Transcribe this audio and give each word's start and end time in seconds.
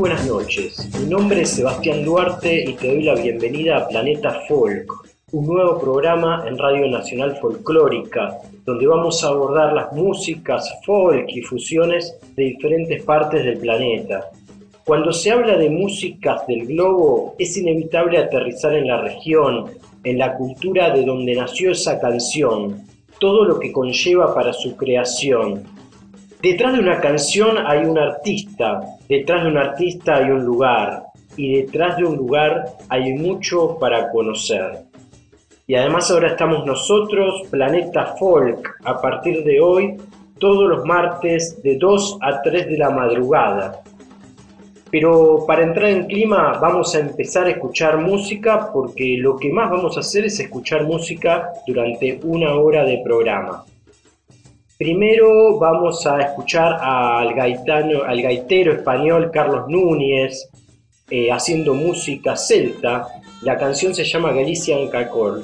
buenas 0.00 0.26
noches. 0.26 0.88
Mi 0.98 1.10
nombre 1.10 1.42
es 1.42 1.50
Sebastián 1.50 2.02
Duarte 2.02 2.64
y 2.66 2.72
te 2.72 2.88
doy 2.88 3.02
la 3.02 3.16
bienvenida 3.16 3.76
a 3.76 3.86
Planeta 3.86 4.40
Folk, 4.48 4.90
un 5.32 5.46
nuevo 5.46 5.78
programa 5.78 6.42
en 6.48 6.56
Radio 6.56 6.88
Nacional 6.88 7.36
Folclórica, 7.36 8.38
donde 8.64 8.86
vamos 8.86 9.22
a 9.22 9.28
abordar 9.28 9.74
las 9.74 9.92
músicas 9.92 10.72
folk 10.86 11.26
y 11.28 11.42
fusiones 11.42 12.16
de 12.34 12.44
diferentes 12.44 13.02
partes 13.04 13.44
del 13.44 13.58
planeta. 13.58 14.30
Cuando 14.86 15.12
se 15.12 15.32
habla 15.32 15.58
de 15.58 15.68
músicas 15.68 16.46
del 16.46 16.66
globo, 16.66 17.34
es 17.38 17.58
inevitable 17.58 18.16
aterrizar 18.16 18.72
en 18.72 18.86
la 18.86 19.02
región, 19.02 19.66
en 20.02 20.16
la 20.16 20.34
cultura 20.34 20.94
de 20.94 21.04
donde 21.04 21.34
nació 21.34 21.72
esa 21.72 22.00
canción, 22.00 22.86
todo 23.18 23.44
lo 23.44 23.60
que 23.60 23.70
conlleva 23.70 24.34
para 24.34 24.54
su 24.54 24.74
creación. 24.76 25.62
Detrás 26.40 26.72
de 26.72 26.80
una 26.80 27.02
canción 27.02 27.58
hay 27.58 27.84
un 27.84 27.98
artista, 27.98 28.80
detrás 29.10 29.42
de 29.42 29.50
un 29.50 29.58
artista 29.58 30.18
hay 30.18 30.30
un 30.30 30.44
lugar, 30.44 31.02
y 31.36 31.62
detrás 31.62 31.96
de 31.96 32.04
un 32.04 32.16
lugar 32.16 32.64
hay 32.88 33.12
mucho 33.12 33.76
para 33.80 34.08
conocer. 34.12 34.84
Y 35.66 35.74
además 35.74 36.10
ahora 36.10 36.28
estamos 36.28 36.64
nosotros, 36.64 37.42
Planeta 37.50 38.14
Folk, 38.18 38.76
a 38.84 39.00
partir 39.00 39.42
de 39.42 39.60
hoy, 39.60 39.96
todos 40.38 40.68
los 40.68 40.84
martes 40.84 41.60
de 41.62 41.76
2 41.76 42.18
a 42.22 42.40
3 42.40 42.68
de 42.68 42.78
la 42.78 42.90
madrugada. 42.90 43.82
Pero 44.92 45.44
para 45.44 45.64
entrar 45.64 45.90
en 45.90 46.06
clima 46.06 46.58
vamos 46.60 46.94
a 46.94 47.00
empezar 47.00 47.46
a 47.46 47.50
escuchar 47.50 47.98
música 47.98 48.70
porque 48.72 49.16
lo 49.18 49.36
que 49.36 49.52
más 49.52 49.70
vamos 49.70 49.96
a 49.96 50.00
hacer 50.00 50.24
es 50.24 50.38
escuchar 50.38 50.84
música 50.84 51.50
durante 51.66 52.20
una 52.22 52.54
hora 52.54 52.84
de 52.84 53.00
programa. 53.04 53.64
Primero 54.80 55.58
vamos 55.58 56.06
a 56.06 56.22
escuchar 56.22 56.78
al, 56.80 57.34
gaitano, 57.34 58.00
gaitero 58.00 58.72
español 58.72 59.30
Carlos 59.30 59.68
Núñez 59.68 60.48
eh, 61.10 61.30
haciendo 61.30 61.74
música 61.74 62.34
celta. 62.34 63.06
La 63.42 63.58
canción 63.58 63.94
se 63.94 64.04
llama 64.04 64.32
Galician 64.32 64.88
Cacor. 64.88 65.42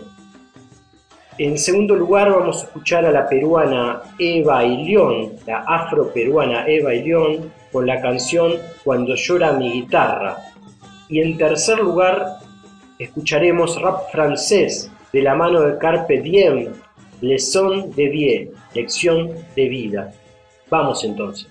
En 1.36 1.58
segundo 1.58 1.94
lugar 1.94 2.30
vamos 2.30 2.62
a 2.62 2.64
escuchar 2.64 3.04
a 3.04 3.12
la 3.12 3.28
peruana 3.28 4.00
Eva 4.18 4.64
y 4.64 4.84
León, 4.84 5.32
la 5.46 5.58
afro-peruana 5.68 6.66
Eva 6.66 6.94
y 6.94 7.02
León, 7.02 7.52
con 7.70 7.86
la 7.86 8.00
canción 8.00 8.54
Cuando 8.84 9.16
llora 9.16 9.52
mi 9.52 9.70
guitarra. 9.70 10.38
Y 11.10 11.20
en 11.20 11.36
tercer 11.36 11.80
lugar 11.80 12.38
escucharemos 12.98 13.78
rap 13.82 14.10
francés 14.10 14.90
de 15.12 15.20
la 15.20 15.34
mano 15.34 15.60
de 15.60 15.76
Carpe 15.76 16.22
Diem, 16.22 16.72
Leçon 17.20 17.90
de 17.94 18.08
vie, 18.08 18.50
lección 18.76 19.34
de 19.56 19.68
vida. 19.68 20.14
Vamos 20.70 21.02
entonces. 21.04 21.48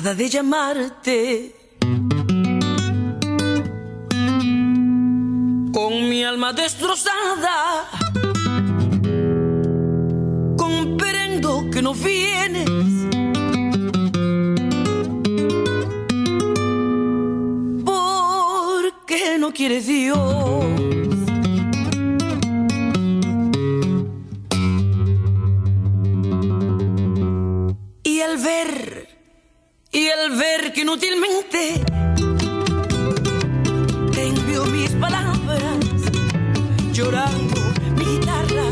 Cansada 0.00 0.14
de 0.14 0.28
llamarte. 0.28 1.54
Con 5.72 6.08
mi 6.08 6.24
alma 6.24 6.52
destrozada, 6.52 7.86
comprendo 10.56 11.70
que 11.70 11.82
no 11.82 11.94
vienes. 11.94 12.68
Porque 17.84 19.38
no 19.38 19.52
quieres 19.52 19.86
Dios. 19.86 20.99
Que 30.80 30.82
inútilmente 30.82 31.84
te 34.12 34.26
envío 34.28 34.64
mis 34.66 34.90
palabras, 34.92 35.78
llorando 36.92 37.60
mi 37.96 38.04
guitarra, 38.04 38.64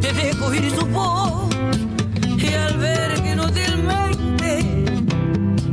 te 0.00 0.12
dejo 0.12 0.46
oír 0.46 0.70
su 0.70 0.86
voz 0.86 1.54
y 2.38 2.52
al 2.52 2.78
ver 2.78 3.22
que 3.22 3.32
inútilmente 3.32 4.64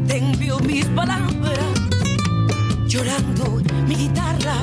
te 0.07 0.17
envío 0.17 0.59
mis 0.59 0.85
palabras, 0.87 1.73
llorando 2.87 3.61
mi 3.87 3.95
guitarra, 3.95 4.61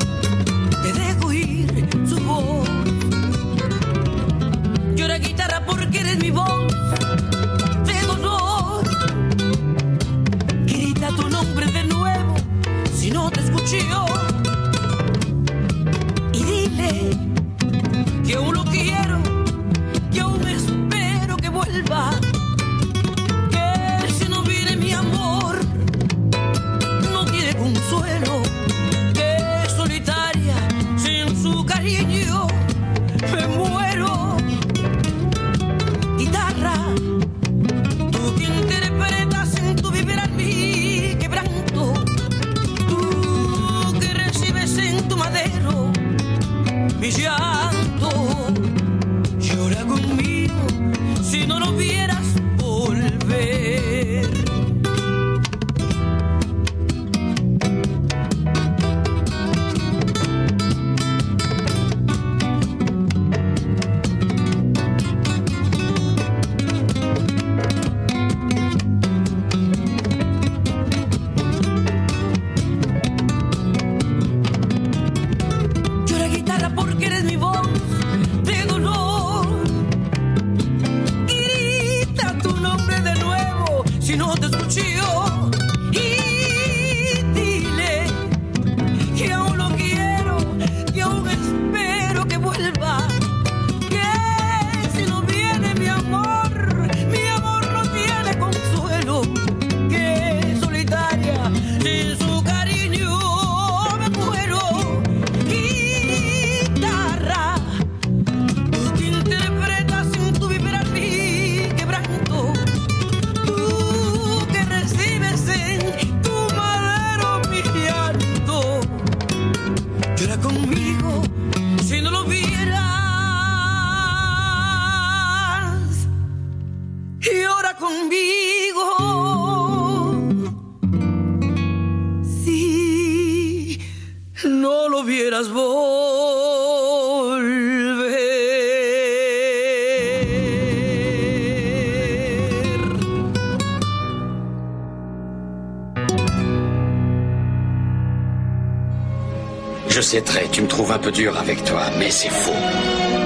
C'est 150.12 150.50
tu 150.50 150.61
me 150.61 150.69
trouves 150.69 150.92
un 150.92 150.99
peu 150.99 151.11
dur 151.11 151.38
avec 151.38 151.64
toi, 151.64 151.85
mais 151.99 152.11
c'est 152.11 152.28
faux. 152.28 152.52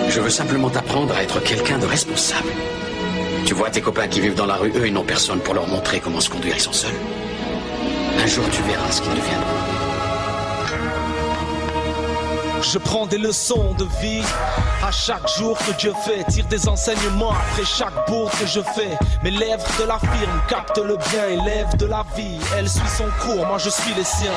Je 0.08 0.20
veux 0.20 0.30
simplement 0.30 0.70
t'apprendre 0.70 1.16
à 1.16 1.24
être 1.24 1.42
quelqu'un 1.42 1.78
de 1.78 1.84
responsable. 1.84 2.52
Tu 3.44 3.54
vois 3.54 3.70
tes 3.70 3.80
copains 3.80 4.06
qui 4.06 4.20
vivent 4.20 4.36
dans 4.36 4.46
la 4.46 4.54
rue, 4.54 4.70
eux, 4.76 4.86
ils 4.86 4.92
n'ont 4.92 5.02
personne 5.02 5.40
pour 5.40 5.54
leur 5.54 5.66
montrer 5.66 5.98
comment 5.98 6.20
se 6.20 6.30
conduire, 6.30 6.54
ils 6.54 6.60
sont 6.60 6.72
seuls. 6.72 6.94
Un 8.22 8.26
jour, 8.28 8.44
tu 8.52 8.62
verras 8.62 8.92
ce 8.92 9.02
qu'ils 9.02 9.10
deviendront. 9.10 9.56
Je 12.62 12.78
prends 12.78 13.06
des 13.06 13.18
leçons 13.18 13.74
de 13.78 13.84
vie 14.00 14.22
à 14.82 14.90
chaque 14.90 15.28
jour 15.36 15.58
que 15.58 15.72
Dieu 15.78 15.92
fait. 16.04 16.24
Tire 16.30 16.46
des 16.46 16.68
enseignements 16.68 17.32
après 17.32 17.64
chaque 17.64 18.08
bourre 18.08 18.30
que 18.38 18.46
je 18.46 18.60
fais. 18.60 18.96
Mes 19.22 19.30
lèvres 19.30 19.66
de 19.80 19.84
la 19.84 19.98
firme 19.98 20.40
captent 20.48 20.78
le 20.78 20.96
bien, 20.96 21.26
élève 21.28 21.76
de 21.76 21.86
la 21.86 22.04
vie. 22.16 22.38
Elle 22.56 22.68
suit 22.68 22.88
son 22.96 23.06
cours, 23.22 23.46
moi 23.46 23.58
je 23.58 23.70
suis 23.70 23.94
les 23.94 24.04
siens. 24.04 24.32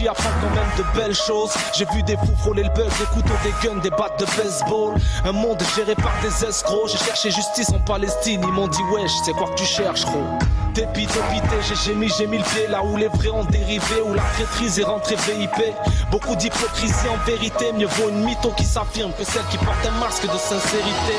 J'y 0.00 0.06
quand 0.06 0.54
même 0.54 0.64
de 0.78 0.98
belles 0.98 1.14
choses. 1.14 1.52
J'ai 1.76 1.84
vu 1.92 2.02
des 2.02 2.16
fous 2.16 2.34
frôler 2.38 2.62
le 2.62 2.70
bug, 2.70 2.88
des 2.98 3.04
couteaux, 3.12 3.34
des 3.44 3.52
guns, 3.62 3.80
des 3.82 3.90
battes 3.90 4.18
de 4.18 4.24
baseball. 4.24 4.94
Un 5.26 5.32
monde 5.32 5.62
géré 5.76 5.94
par 5.94 6.12
des 6.22 6.42
escrocs. 6.42 6.88
J'ai 6.88 6.96
cherché 6.96 7.30
justice 7.30 7.68
en 7.68 7.80
Palestine. 7.80 8.40
Ils 8.42 8.52
m'ont 8.52 8.68
dit 8.68 8.80
wesh, 8.90 9.10
c'est 9.26 9.32
quoi 9.32 9.48
que 9.50 9.56
tu 9.56 9.66
cherches, 9.66 10.06
gros? 10.06 10.24
Dépité, 10.72 11.12
dépité, 11.34 11.56
j'ai 11.68 11.74
gémi, 11.74 12.08
j'ai 12.16 12.26
mis 12.26 12.38
le 12.38 12.44
pied 12.44 12.66
là 12.68 12.82
où 12.82 12.96
les 12.96 13.08
vrais 13.08 13.28
ont 13.28 13.44
dérivé, 13.44 14.00
où 14.02 14.14
la 14.14 14.22
traîtrise 14.22 14.78
est 14.78 14.84
rentrée 14.84 15.16
VIP. 15.16 15.74
Beaucoup 16.10 16.34
d'hypocrisie 16.34 16.94
en 17.12 17.22
vérité, 17.26 17.70
mieux 17.74 17.86
vaut 17.86 18.08
une 18.08 18.24
mytho 18.24 18.52
qui 18.56 18.64
s'affirme 18.64 19.12
que 19.18 19.24
celle 19.24 19.44
qui 19.50 19.58
porte 19.58 19.84
un 19.86 19.98
masque 20.00 20.22
de 20.22 20.38
sincérité. 20.38 21.16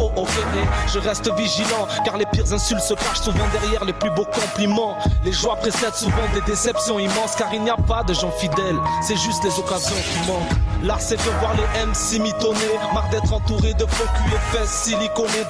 Oh 0.00 0.10
oh 0.16 0.26
je 0.86 0.98
reste 0.98 1.30
vigilant, 1.34 1.86
car 2.04 2.16
les 2.16 2.26
pires 2.26 2.52
insultes 2.52 2.80
se 2.80 2.94
cachent 2.94 3.20
souvent 3.20 3.46
derrière 3.52 3.84
les 3.84 3.92
plus 3.92 4.10
beaux 4.10 4.24
compliments. 4.24 4.96
Les 5.24 5.32
joies 5.32 5.56
précèdent 5.56 5.94
souvent 5.94 6.28
des 6.34 6.40
déceptions 6.42 6.98
immenses, 6.98 7.34
car 7.36 7.52
il 7.52 7.62
n'y 7.62 7.70
a 7.70 7.76
pas 7.76 8.02
de 8.02 8.14
gens 8.14 8.30
fidèles, 8.30 8.78
c'est 9.02 9.16
juste 9.16 9.42
les 9.44 9.58
occasions 9.58 9.96
qui 9.96 10.28
manquent. 10.28 10.58
L'art 10.82 11.00
c'est 11.00 11.16
de 11.16 11.30
voir 11.40 11.54
les 11.54 11.86
MC 11.86 12.20
mitonner, 12.20 12.78
marre 12.94 13.08
d'être 13.10 13.32
entouré 13.32 13.74
de 13.74 13.86
faux 13.86 14.04
cul 14.04 14.34
et 14.34 14.56
fesses 14.56 14.90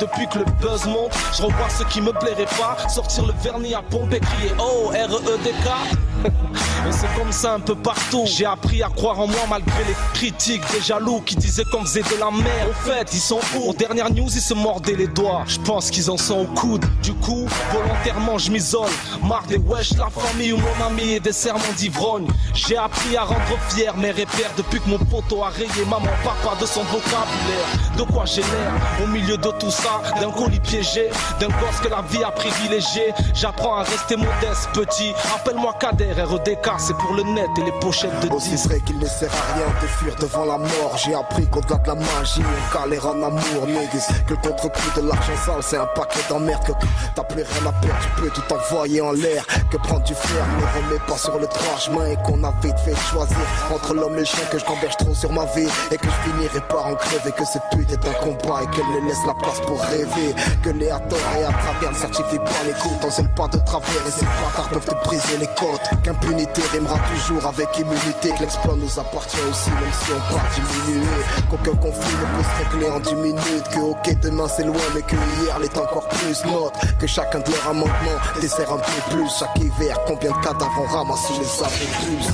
depuis 0.01 0.27
que 0.29 0.39
le 0.39 0.45
buzz 0.61 0.87
monte. 0.87 1.13
Je 1.37 1.43
revois 1.43 1.69
ce 1.69 1.85
qui 1.85 2.01
me 2.01 2.13
plairait 2.13 2.47
pas, 2.59 2.77
sortir 2.89 3.27
le 3.27 3.35
vernis 3.43 3.75
à 3.75 3.83
pompe 3.83 4.13
et 4.13 4.21
crier 4.21 4.53
oh 4.59 4.91
R-E-D-K 4.91 5.99
Et 6.89 6.93
c'est 6.93 7.13
comme 7.19 7.33
ça 7.33 7.55
un 7.55 7.61
peu 7.61 7.75
partout. 7.75 8.25
J'ai 8.25 8.47
appris 8.47 8.83
à 8.83 8.89
croire 8.89 9.19
en 9.21 9.27
moi 9.27 9.41
malgré 9.49 9.85
les 9.85 9.95
critiques 10.15 10.63
des 10.73 10.81
jaloux 10.81 11.21
qui 11.21 11.37
disaient 11.37 11.65
qu'on 11.71 11.83
faisait 11.83 12.03
de 12.03 12.19
la 12.19 12.31
merde. 12.31 12.71
Au 12.71 12.89
fait, 12.89 13.09
ils 13.13 13.21
sont 13.21 13.41
où? 13.57 13.71
Aux 13.71 13.75
dernières 13.75 14.11
news, 14.11 14.29
ils 14.29 14.41
se 14.41 14.55
mordaient 14.55 14.97
les 14.97 15.07
doigts. 15.07 15.45
Je 15.47 15.59
pense 15.61 15.91
qu'ils 15.91 16.11
en 16.11 16.17
sont 16.17 16.39
au 16.39 16.47
coude. 16.47 16.85
Du 17.03 17.13
coup, 17.15 17.47
volontairement, 17.73 18.39
je 18.39 18.51
m'isole. 18.51 18.91
Marre 19.23 19.47
des 19.47 19.59
wesh, 19.59 19.93
la 19.99 20.09
famille 20.09 20.53
ou 20.53 20.59
mon 20.59 20.87
ami 20.87 21.15
et 21.15 21.21
des 21.21 21.33
serments 21.33 21.61
d'ivrogne. 21.77 22.27
J'ai 22.55 22.77
appris 22.77 23.17
à 23.17 23.25
rendre 23.25 23.59
fier 23.69 23.97
mes 23.97 24.11
repères 24.11 24.53
depuis 24.57 24.81
que 24.81 24.89
mon 24.89 24.99
poteau 24.99 25.43
a 25.43 25.49
rayé 25.49 25.85
maman, 25.85 26.09
papa 26.25 26.57
de 26.61 26.67
son 26.67 26.83
vocabulaire. 26.85 27.97
De 27.97 28.03
quoi 28.05 28.25
j'ai 28.25 28.43
l'air 28.43 28.73
au 29.03 29.07
milieu 29.09 29.37
de 29.37 29.51
tout 29.59 29.71
ça, 29.71 30.03
d'un 30.21 30.31
colis 30.31 30.61
piégé, 30.61 31.11
d'un 31.41 31.49
gosse 31.49 31.81
que 31.83 31.89
la 31.89 32.03
vie 32.03 32.23
a 32.23 32.31
privilégié. 32.31 33.13
J'apprends 33.35 33.77
à 33.77 33.83
rester 33.83 34.17
modeste, 34.17 34.69
petit. 34.73 35.13
Appelle-moi 35.35 35.75
RDK, 36.13 36.69
c'est 36.79 36.97
pour 36.97 37.15
le 37.15 37.23
net 37.23 37.51
et 37.59 37.63
les 37.63 37.73
pochettes 37.73 38.11
de 38.21 38.35
Aussi 38.35 38.51
10. 38.51 38.69
vrai 38.69 38.81
qu'il 38.81 38.99
ne 38.99 39.07
sert 39.07 39.31
à 39.31 39.55
rien 39.55 39.67
de 39.83 39.87
fuir 39.87 40.15
devant 40.17 40.45
la 40.45 40.59
mort. 40.59 40.97
J'ai 40.97 41.15
appris 41.15 41.47
qu'au-delà 41.47 41.77
de 41.77 41.89
la 41.89 41.95
magie, 41.95 42.43
on 42.43 42.79
galère 42.79 43.07
en 43.07 43.23
amour, 43.23 43.67
niggas. 43.67 44.09
Que 44.27 44.35
le 44.35 44.41
contre-coup 44.41 45.01
de 45.01 45.07
l'argent 45.07 45.37
sale, 45.45 45.63
c'est 45.63 45.77
un 45.77 45.87
paquet 45.87 46.21
d'emmerde. 46.29 46.65
Que 46.65 46.73
t'as 47.15 47.23
plus 47.25 47.43
rien 47.43 47.69
à 47.69 47.73
perdre, 47.73 48.01
tu 48.01 48.23
peux 48.23 48.31
tout 48.31 48.55
envoyer 48.55 49.01
en 49.01 49.13
l'air. 49.13 49.45
Que 49.71 49.77
prendre 49.77 50.03
du 50.05 50.15
fer 50.15 50.45
ne 50.59 50.87
remet 50.87 51.01
pas 51.07 51.19
sur 51.19 51.39
le 51.39 51.47
droit 51.47 51.79
chemin. 51.79 52.07
Et 52.07 52.17
qu'on 52.25 52.43
a 52.43 52.53
vite 52.63 52.79
fait 52.85 52.97
choisir 52.97 53.37
entre 53.73 53.95
l'homme 53.95 54.17
et 54.17 54.21
le 54.21 54.25
chien. 54.25 54.45
Que 54.51 54.59
je 54.59 54.65
gamberge 54.65 54.97
trop 54.97 55.15
sur 55.15 55.33
ma 55.33 55.45
vie. 55.47 55.69
Et 55.91 55.97
que 55.97 56.07
je 56.07 56.31
finirai 56.31 56.61
par 56.69 56.87
en 56.87 56.95
crever. 56.95 57.33
Que 57.33 57.45
cette 57.45 57.63
pute 57.71 57.93
est 57.93 58.09
un 58.09 58.15
combat 58.25 58.63
et 58.63 58.67
qu'elle 58.75 58.89
ne 59.03 59.09
laisse 59.09 59.25
la 59.27 59.35
place 59.35 59.61
pour 59.61 59.81
rêver. 59.81 60.35
Que 60.63 60.71
les 60.71 60.91
à 60.91 61.01
tort 61.01 61.19
et 61.39 61.45
à 61.45 61.53
travers 61.53 61.93
ne 61.93 61.97
certifient 61.97 62.39
pas 62.39 62.65
les 62.67 62.73
coups. 62.73 62.95
On 63.05 63.11
sait 63.11 63.23
le 63.23 63.29
pas 63.29 63.49
de 63.49 63.59
travers 63.59 64.07
et 64.07 64.11
ces 64.11 64.25
bâtards 64.25 64.71
peuvent 64.71 64.87
te 64.87 64.95
briser 65.05 65.37
les 65.39 65.47
côtes. 65.49 65.98
Qu'impunité 66.03 66.63
rimera 66.73 66.97
toujours 67.15 67.47
avec 67.47 67.69
immunité. 67.79 68.31
Que 68.31 68.41
l'exploit 68.41 68.75
nous 68.77 68.99
appartient 68.99 69.37
aussi, 69.51 69.71
même 69.71 69.93
si 69.93 70.13
on 70.13 70.35
part 70.35 70.45
diminuer. 70.55 71.07
Qu'aucun 71.51 71.77
conflit 71.77 72.15
ne 72.15 72.27
peut 72.37 72.45
se 72.45 72.71
régler 72.71 72.91
en 72.91 73.01
10 73.01 73.15
minutes. 73.15 73.69
Que 73.73 73.81
ok, 73.81 74.21
demain 74.21 74.49
c'est 74.49 74.65
loin, 74.65 74.77
mais 74.95 75.03
que 75.03 75.17
hier 75.17 75.59
l'est 75.59 75.77
encore 75.77 76.09
plus. 76.09 76.45
Note 76.45 76.75
que 76.99 77.07
chacun 77.07 77.41
de 77.41 77.51
leurs 77.51 77.69
amendements 77.69 78.21
dessert 78.41 78.73
un 78.73 78.79
peu 78.79 79.17
plus. 79.17 79.29
Chaque 79.39 79.59
hiver, 79.59 79.99
combien 80.07 80.31
de 80.31 80.37
cadavres 80.45 80.83
on 80.83 80.87
ramasse 80.97 81.27
si 81.27 81.33
les 81.41 81.63
avais 81.63 81.91
tous. 82.05 82.29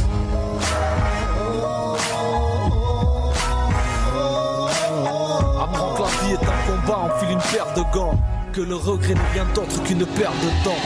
Apprends 5.61 5.95
que 5.95 6.03
la 6.03 6.09
vie 6.09 6.33
est 6.33 6.45
un 6.45 6.59
combat, 6.67 6.99
on 7.05 7.19
file 7.19 7.31
une 7.33 7.41
paire 7.41 7.73
de 7.75 7.83
gants. 7.93 8.19
Que 8.53 8.61
le 8.61 8.77
regret 8.77 9.15
n'est 9.15 9.33
rien 9.33 9.47
d'autre 9.53 9.83
qu'une 9.83 10.07
perte 10.07 10.35
de 10.35 10.65
temps. 10.65 10.83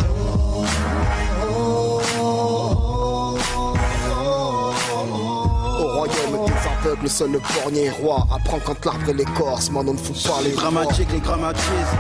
Aveugles, 6.67 7.09
seul 7.09 7.33
le 7.33 7.41
borgné 7.55 7.85
est 7.87 7.91
roi. 7.91 8.27
Apprends 8.35 8.61
quand 8.65 8.85
l'arbre 8.85 9.09
et 9.11 9.13
l'écorce, 9.13 9.71
on 9.75 9.85
ne 9.85 9.97
fout 9.97 10.23
pas 10.25 10.43
les 10.43 10.53
dramatiques, 10.53 11.13
les 11.13 11.21
grammatises. 11.21 11.93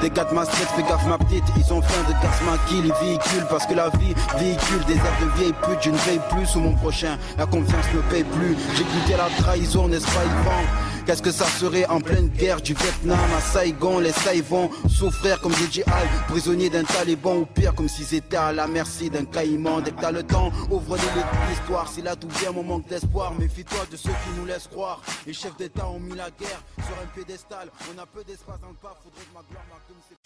Des 0.00 0.10
gars 0.10 0.24
de 0.24 0.34
ma 0.34 0.44
street, 0.44 0.66
fais 0.76 0.82
gaffe 0.82 1.06
ma 1.06 1.18
petite. 1.18 1.44
Ils 1.56 1.72
ont 1.72 1.82
faim 1.82 2.02
de 2.08 2.12
casse 2.12 2.42
ma 2.44 2.58
kill, 2.68 2.84
ils 2.84 3.06
véhiculent 3.06 3.46
parce 3.48 3.66
que 3.66 3.74
la 3.74 3.88
vie 3.90 4.14
véhicule 4.38 4.84
des 4.86 4.94
airs 4.96 5.18
de 5.20 5.38
vieille 5.38 5.54
pute. 5.62 5.82
Je 5.82 5.90
ne 5.90 5.96
veille 5.96 6.20
plus 6.30 6.46
sous 6.46 6.60
mon 6.60 6.74
prochain. 6.74 7.16
La 7.38 7.46
confiance 7.46 7.86
ne 7.94 8.00
paye 8.10 8.24
plus. 8.24 8.56
J'ai 8.76 8.84
goûté 8.84 9.16
la 9.16 9.28
trahison, 9.42 9.88
n'est-ce 9.88 10.06
pas, 10.06 10.24
Yvan 10.24 10.85
Qu'est-ce 11.06 11.22
que 11.22 11.30
ça 11.30 11.44
serait 11.44 11.86
en 11.86 12.00
pleine 12.00 12.26
guerre 12.30 12.60
du 12.60 12.74
Vietnam? 12.74 13.16
À 13.36 13.40
Saigon 13.40 14.00
Les 14.00 14.10
Saïvons 14.10 14.68
souffrir 14.88 15.40
comme 15.40 15.52
des 15.52 15.70
djihad, 15.70 16.08
prisonniers 16.26 16.68
d'un 16.68 16.82
taliban 16.82 17.36
ou 17.36 17.46
pire 17.46 17.76
comme 17.76 17.88
s'ils 17.88 18.12
étaient 18.16 18.36
à 18.36 18.52
la 18.52 18.66
merci 18.66 19.08
d'un 19.08 19.24
caïman. 19.24 19.80
Dès 19.82 19.92
que 19.92 20.00
t'as 20.00 20.10
le 20.10 20.24
temps, 20.24 20.50
ouvre 20.68 20.96
les 20.96 21.48
l'histoire. 21.48 21.88
Si 21.88 22.02
là 22.02 22.16
tout 22.16 22.28
vient 22.40 22.50
mon 22.50 22.64
manque 22.64 22.88
d'espoir, 22.88 23.32
méfie-toi 23.34 23.86
de 23.88 23.96
ceux 23.96 24.10
qui 24.10 24.30
nous 24.36 24.46
laissent 24.46 24.66
croire. 24.66 25.00
Les 25.28 25.32
chefs 25.32 25.56
d'État 25.56 25.86
ont 25.88 26.00
mis 26.00 26.16
la 26.16 26.28
guerre 26.30 26.62
sur 26.78 26.96
un 27.00 27.06
pédestal. 27.14 27.70
On 27.94 28.02
a 28.02 28.06
peu 28.06 28.24
d'espace 28.24 28.58
dans 28.60 28.70
le 28.70 28.74
parc, 28.74 28.96
faudrait 29.04 29.22
que 29.22 29.32
ma 29.32 29.44
gloire 29.48 29.64
marque 29.70 30.25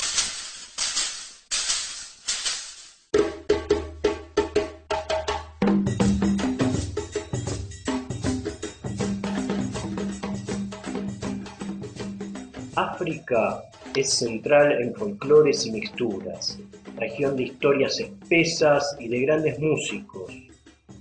África 13.01 13.63
es 13.97 14.13
central 14.13 14.73
en 14.73 14.95
folclores 14.95 15.65
y 15.65 15.73
mixturas, 15.73 16.61
región 16.99 17.35
de 17.35 17.45
historias 17.45 17.99
espesas 17.99 18.95
y 19.01 19.09
de 19.09 19.23
grandes 19.23 19.59
músicos. 19.59 20.31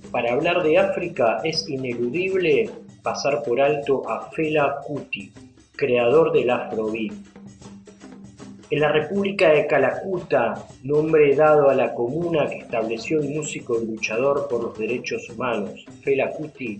Para 0.09 0.31
hablar 0.31 0.63
de 0.63 0.77
África 0.77 1.41
es 1.43 1.67
ineludible 1.67 2.69
pasar 3.03 3.43
por 3.43 3.59
alto 3.59 4.09
a 4.09 4.31
Fela 4.31 4.77
Kuti, 4.87 5.33
creador 5.75 6.31
del 6.31 6.51
Afrobeat. 6.51 7.15
En 8.69 8.79
la 8.79 8.93
República 8.93 9.49
de 9.49 9.67
Calacuta, 9.67 10.67
nombre 10.83 11.35
dado 11.35 11.69
a 11.69 11.75
la 11.75 11.93
comuna 11.93 12.47
que 12.47 12.59
estableció 12.59 13.19
el 13.19 13.27
músico 13.27 13.77
y 13.81 13.87
luchador 13.87 14.47
por 14.47 14.63
los 14.63 14.79
derechos 14.79 15.29
humanos, 15.29 15.85
Fela 16.01 16.29
Kuti, 16.29 16.79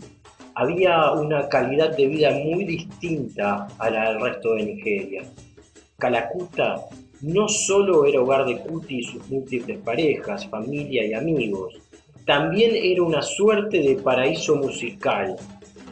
había 0.60 1.14
una 1.14 1.48
calidad 1.48 1.96
de 1.96 2.06
vida 2.06 2.32
muy 2.32 2.66
distinta 2.66 3.66
a 3.78 3.90
la 3.90 4.10
del 4.10 4.20
resto 4.20 4.56
de 4.56 4.64
Nigeria. 4.66 5.24
Calacuta 5.98 6.76
no 7.22 7.48
solo 7.48 8.06
era 8.06 8.20
hogar 8.20 8.46
de 8.46 8.58
Kuti 8.58 9.00
y 9.00 9.04
sus 9.04 9.26
múltiples 9.30 9.78
parejas, 9.78 10.46
familia 10.50 11.06
y 11.06 11.14
amigos, 11.14 11.76
también 12.26 12.72
era 12.76 13.02
una 13.04 13.22
suerte 13.22 13.80
de 13.80 13.96
paraíso 13.96 14.58
musical. 14.58 15.38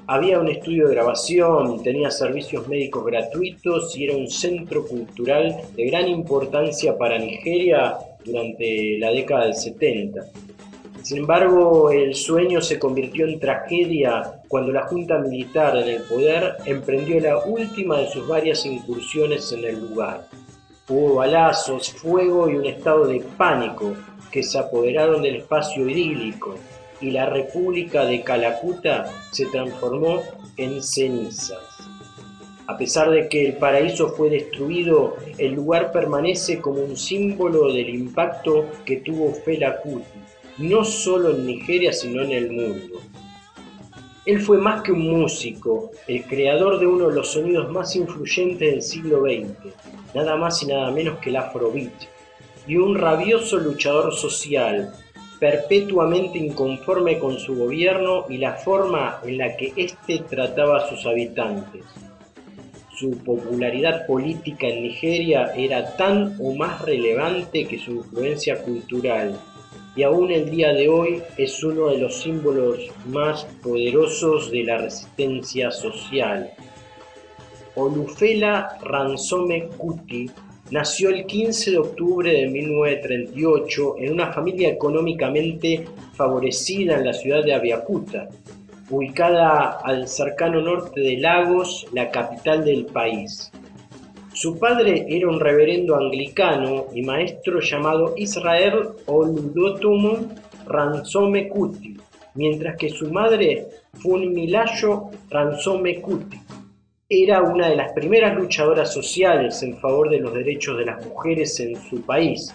Había 0.05 0.37
un 0.37 0.49
estudio 0.49 0.89
de 0.89 0.95
grabación, 0.95 1.81
tenía 1.81 2.11
servicios 2.11 2.67
médicos 2.67 3.05
gratuitos 3.05 3.97
y 3.97 4.03
era 4.03 4.17
un 4.17 4.27
centro 4.27 4.85
cultural 4.85 5.55
de 5.77 5.85
gran 5.85 6.09
importancia 6.09 6.97
para 6.97 7.17
Nigeria 7.17 7.95
durante 8.25 8.97
la 8.99 9.11
década 9.11 9.45
del 9.45 9.55
70. 9.55 10.25
Sin 11.07 11.19
embargo, 11.19 11.89
el 11.89 12.13
sueño 12.13 12.59
se 12.59 12.77
convirtió 12.77 13.25
en 13.25 13.39
tragedia 13.39 14.41
cuando 14.49 14.73
la 14.73 14.87
Junta 14.87 15.17
Militar 15.19 15.77
en 15.77 15.87
el 15.87 16.01
poder 16.01 16.57
emprendió 16.65 17.17
la 17.21 17.45
última 17.45 17.99
de 17.99 18.09
sus 18.09 18.27
varias 18.27 18.65
incursiones 18.65 19.49
en 19.53 19.63
el 19.63 19.79
lugar. 19.79 20.27
Hubo 20.89 21.15
balazos, 21.15 21.93
fuego 21.93 22.49
y 22.49 22.55
un 22.55 22.65
estado 22.65 23.07
de 23.07 23.23
pánico 23.37 23.93
que 24.29 24.43
se 24.43 24.59
apoderaron 24.59 25.21
del 25.21 25.37
espacio 25.37 25.87
idílico 25.87 26.55
y 26.99 27.11
la 27.11 27.27
República 27.27 28.03
de 28.03 28.21
Calacuta 28.21 29.09
se 29.31 29.45
transformó 29.45 30.23
en 30.57 30.83
cenizas. 30.83 31.63
A 32.67 32.77
pesar 32.77 33.11
de 33.11 33.29
que 33.29 33.45
el 33.45 33.53
paraíso 33.53 34.09
fue 34.09 34.29
destruido, 34.29 35.15
el 35.37 35.53
lugar 35.53 35.93
permanece 35.93 36.59
como 36.59 36.81
un 36.81 36.97
símbolo 36.97 37.71
del 37.71 37.87
impacto 37.87 38.65
que 38.83 38.97
tuvo 38.97 39.31
Fela 39.45 39.77
Kuti, 39.77 40.26
no 40.57 40.83
solo 40.83 41.31
en 41.31 41.45
Nigeria 41.45 41.93
sino 41.93 42.21
en 42.23 42.31
el 42.31 42.51
mundo. 42.51 43.01
Él 44.25 44.41
fue 44.41 44.57
más 44.57 44.81
que 44.81 44.91
un 44.91 45.07
músico, 45.07 45.91
el 46.07 46.23
creador 46.25 46.79
de 46.79 46.87
uno 46.87 47.07
de 47.07 47.15
los 47.15 47.31
sonidos 47.31 47.71
más 47.71 47.95
influyentes 47.95 48.59
del 48.59 48.81
siglo 48.81 49.21
XX, 49.21 49.73
nada 50.13 50.35
más 50.35 50.61
y 50.63 50.65
nada 50.65 50.91
menos 50.91 51.19
que 51.19 51.29
el 51.29 51.37
Afrobeat, 51.37 51.93
y 52.67 52.75
un 52.75 52.95
rabioso 52.95 53.57
luchador 53.57 54.13
social, 54.13 54.93
perpetuamente 55.39 56.39
inconforme 56.39 57.19
con 57.19 57.37
su 57.39 57.55
gobierno 57.55 58.25
y 58.27 58.37
la 58.37 58.53
forma 58.53 59.21
en 59.23 59.37
la 59.37 59.55
que 59.55 59.71
éste 59.75 60.19
trataba 60.29 60.79
a 60.79 60.89
sus 60.89 61.05
habitantes. 61.05 61.85
Su 62.97 63.11
popularidad 63.19 64.07
política 64.07 64.67
en 64.67 64.83
Nigeria 64.83 65.53
era 65.55 65.95
tan 65.95 66.35
o 66.41 66.53
más 66.55 66.81
relevante 66.81 67.65
que 67.65 67.77
su 67.77 67.91
influencia 67.91 68.61
cultural, 68.61 69.39
y 69.97 70.03
aún 70.03 70.31
el 70.31 70.51
día 70.51 70.73
de 70.73 70.87
hoy 70.87 71.23
es 71.37 71.63
uno 71.63 71.87
de 71.87 71.97
los 71.97 72.21
símbolos 72.21 72.79
más 73.07 73.45
poderosos 73.63 74.51
de 74.51 74.63
la 74.63 74.77
resistencia 74.77 75.71
social. 75.71 76.51
Olufela 77.73 78.77
Ransome 78.83 79.69
Kuti 79.75 80.29
nació 80.69 81.09
el 81.09 81.25
15 81.25 81.71
de 81.71 81.77
octubre 81.79 82.31
de 82.31 82.47
1938 82.47 83.95
en 83.97 84.13
una 84.13 84.31
familia 84.31 84.69
económicamente 84.69 85.85
favorecida 86.13 86.97
en 86.97 87.05
la 87.05 87.13
ciudad 87.13 87.43
de 87.43 87.55
Abiacuta, 87.55 88.29
ubicada 88.91 89.79
al 89.83 90.07
cercano 90.07 90.61
norte 90.61 91.01
de 91.01 91.17
Lagos, 91.17 91.87
la 91.91 92.11
capital 92.11 92.63
del 92.63 92.85
país. 92.85 93.51
Su 94.39 94.59
padre 94.59 95.03
era 95.09 95.27
un 95.29 95.39
reverendo 95.39 95.95
anglicano 95.95 96.85
y 96.93 97.01
maestro 97.01 97.59
llamado 97.59 98.13
Israel 98.17 98.89
Oludotumo 99.07 100.29
Ransome 100.67 101.49
Kuti, 101.49 101.97
mientras 102.35 102.77
que 102.77 102.87
su 102.89 103.09
madre 103.11 103.65
Funmilayo 103.93 105.09
Ransome 105.31 105.99
Kuti. 106.01 106.37
Era 107.09 107.41
una 107.41 107.67
de 107.67 107.77
las 107.77 107.93
primeras 107.93 108.35
luchadoras 108.35 108.93
sociales 108.93 109.63
en 109.63 109.75
favor 109.79 110.07
de 110.11 110.19
los 110.19 110.35
derechos 110.35 110.77
de 110.77 110.85
las 110.85 111.03
mujeres 111.03 111.59
en 111.59 111.75
su 111.89 112.03
país. 112.03 112.53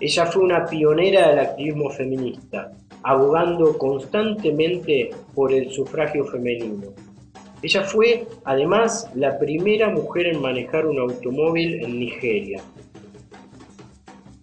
Ella 0.00 0.26
fue 0.26 0.42
una 0.42 0.66
pionera 0.66 1.28
del 1.28 1.38
activismo 1.38 1.88
feminista. 1.88 2.72
abogando 3.04 3.78
constantemente 3.78 5.10
por 5.36 5.52
el 5.52 5.70
sufragio 5.70 6.24
femenino. 6.24 6.92
Ella 7.66 7.82
fue, 7.82 8.28
además, 8.44 9.10
la 9.16 9.40
primera 9.40 9.90
mujer 9.90 10.28
en 10.28 10.40
manejar 10.40 10.86
un 10.86 11.00
automóvil 11.00 11.82
en 11.82 11.98
Nigeria. 11.98 12.62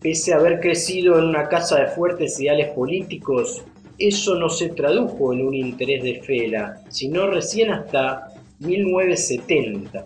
Pese 0.01 0.33
a 0.33 0.39
haber 0.39 0.59
crecido 0.59 1.17
en 1.17 1.29
una 1.29 1.47
casa 1.47 1.79
de 1.79 1.87
fuertes 1.87 2.37
ideales 2.41 2.71
políticos, 2.71 3.63
eso 3.97 4.35
no 4.35 4.49
se 4.49 4.71
tradujo 4.71 5.31
en 5.31 5.47
un 5.47 5.53
interés 5.53 6.03
de 6.03 6.19
Fela, 6.19 6.81
sino 6.89 7.27
recién 7.27 7.71
hasta 7.71 8.27
1970. 8.59 10.05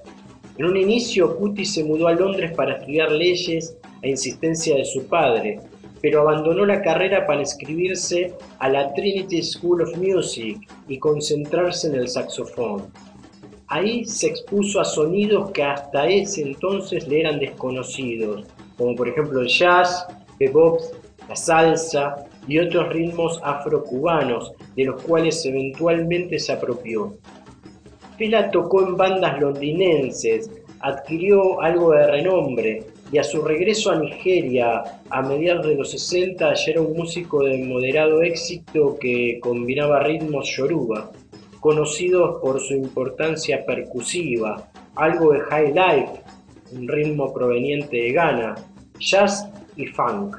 En 0.59 0.65
un 0.65 0.77
inicio, 0.77 1.38
Cuti 1.38 1.65
se 1.65 1.83
mudó 1.83 2.09
a 2.09 2.13
Londres 2.13 2.51
para 2.51 2.75
estudiar 2.75 3.12
leyes 3.12 3.75
a 4.03 4.07
insistencia 4.07 4.75
de 4.75 4.86
su 4.86 5.07
padre, 5.07 5.59
pero 6.03 6.21
abandonó 6.21 6.67
la 6.67 6.83
carrera 6.83 7.25
para 7.25 7.39
inscribirse 7.39 8.33
a 8.59 8.69
la 8.69 8.93
Trinity 8.93 9.41
School 9.41 9.81
of 9.81 9.97
Music 9.97 10.59
y 10.88 11.00
concentrarse 11.00 11.88
en 11.88 11.95
el 11.95 12.07
saxofón. 12.07 12.91
Ahí 13.69 14.05
se 14.05 14.27
expuso 14.27 14.79
a 14.79 14.86
sonidos 14.86 15.51
que 15.51 15.62
hasta 15.62 16.07
ese 16.07 16.41
entonces 16.41 17.05
le 17.07 17.19
eran 17.19 17.39
desconocidos, 17.39 18.45
como 18.77 18.95
por 18.95 19.09
ejemplo 19.09 19.41
el 19.41 19.47
jazz, 19.47 20.07
bebop, 20.39 20.79
la 21.27 21.36
salsa 21.36 22.15
y 22.47 22.59
otros 22.59 22.88
ritmos 22.89 23.41
afrocubanos, 23.43 24.53
de 24.77 24.86
los 24.86 25.01
cuales 25.03 25.45
eventualmente 25.45 26.39
se 26.39 26.53
apropió. 26.53 27.17
Fela 28.17 28.50
tocó 28.51 28.88
en 28.88 28.95
bandas 28.95 29.38
londinenses, 29.41 30.50
adquirió 30.79 31.62
algo 31.62 31.91
de 31.91 32.07
renombre 32.07 32.83
y 33.12 33.17
a 33.17 33.24
su 33.24 33.41
regreso 33.41 33.91
a 33.91 34.00
Nigeria 34.00 34.81
a 35.09 35.21
mediados 35.21 35.67
de 35.67 35.75
los 35.75 35.91
60 35.91 36.53
ya 36.53 36.71
era 36.71 36.81
un 36.81 36.95
músico 36.95 37.43
de 37.43 37.57
moderado 37.65 38.21
éxito 38.21 38.97
que 39.00 39.39
combinaba 39.41 40.03
ritmos 40.03 40.55
yoruba, 40.55 41.12
conocidos 41.59 42.41
por 42.41 42.59
su 42.59 42.73
importancia 42.73 43.65
percusiva, 43.65 44.69
algo 44.95 45.33
de 45.33 45.39
high 45.41 45.73
life, 45.73 46.21
un 46.71 46.87
ritmo 46.87 47.33
proveniente 47.33 47.97
de 47.97 48.11
Ghana, 48.11 48.55
jazz 48.99 49.49
y 49.75 49.85
funk. 49.87 50.37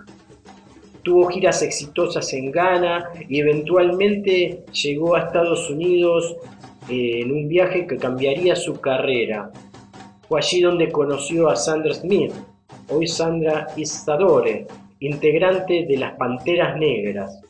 Tuvo 1.02 1.28
giras 1.28 1.62
exitosas 1.62 2.32
en 2.34 2.50
Ghana 2.50 3.10
y 3.28 3.40
eventualmente 3.40 4.64
llegó 4.72 5.16
a 5.16 5.20
Estados 5.20 5.70
Unidos 5.70 6.36
eh, 6.88 7.20
en 7.22 7.32
un 7.32 7.48
viaje 7.48 7.86
que 7.86 7.96
cambiaría 7.96 8.56
su 8.56 8.80
carrera. 8.80 9.50
Fue 10.28 10.40
allí 10.40 10.60
donde 10.60 10.90
conoció 10.90 11.48
a 11.48 11.56
Sandra 11.56 11.94
Smith, 11.94 12.32
hoy 12.90 13.06
Sandra 13.06 13.68
Isadore, 13.76 14.66
integrante 15.00 15.86
de 15.86 15.96
las 15.96 16.14
Panteras 16.16 16.76
Negras. 16.76 17.40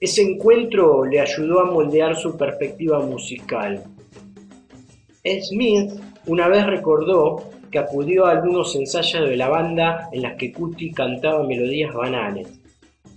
Ese 0.00 0.22
encuentro 0.22 1.04
le 1.04 1.20
ayudó 1.20 1.60
a 1.60 1.70
moldear 1.70 2.16
su 2.16 2.36
perspectiva 2.36 3.00
musical. 3.00 3.82
Smith 5.42 5.90
una 6.26 6.46
vez 6.48 6.66
recordó 6.66 7.50
que 7.70 7.78
acudió 7.78 8.26
a 8.26 8.32
algunos 8.32 8.76
ensayos 8.76 9.28
de 9.28 9.36
la 9.36 9.48
banda 9.48 10.08
en 10.12 10.22
las 10.22 10.36
que 10.36 10.52
Cuti 10.52 10.92
cantaba 10.92 11.42
melodías 11.46 11.92
banales 11.94 12.48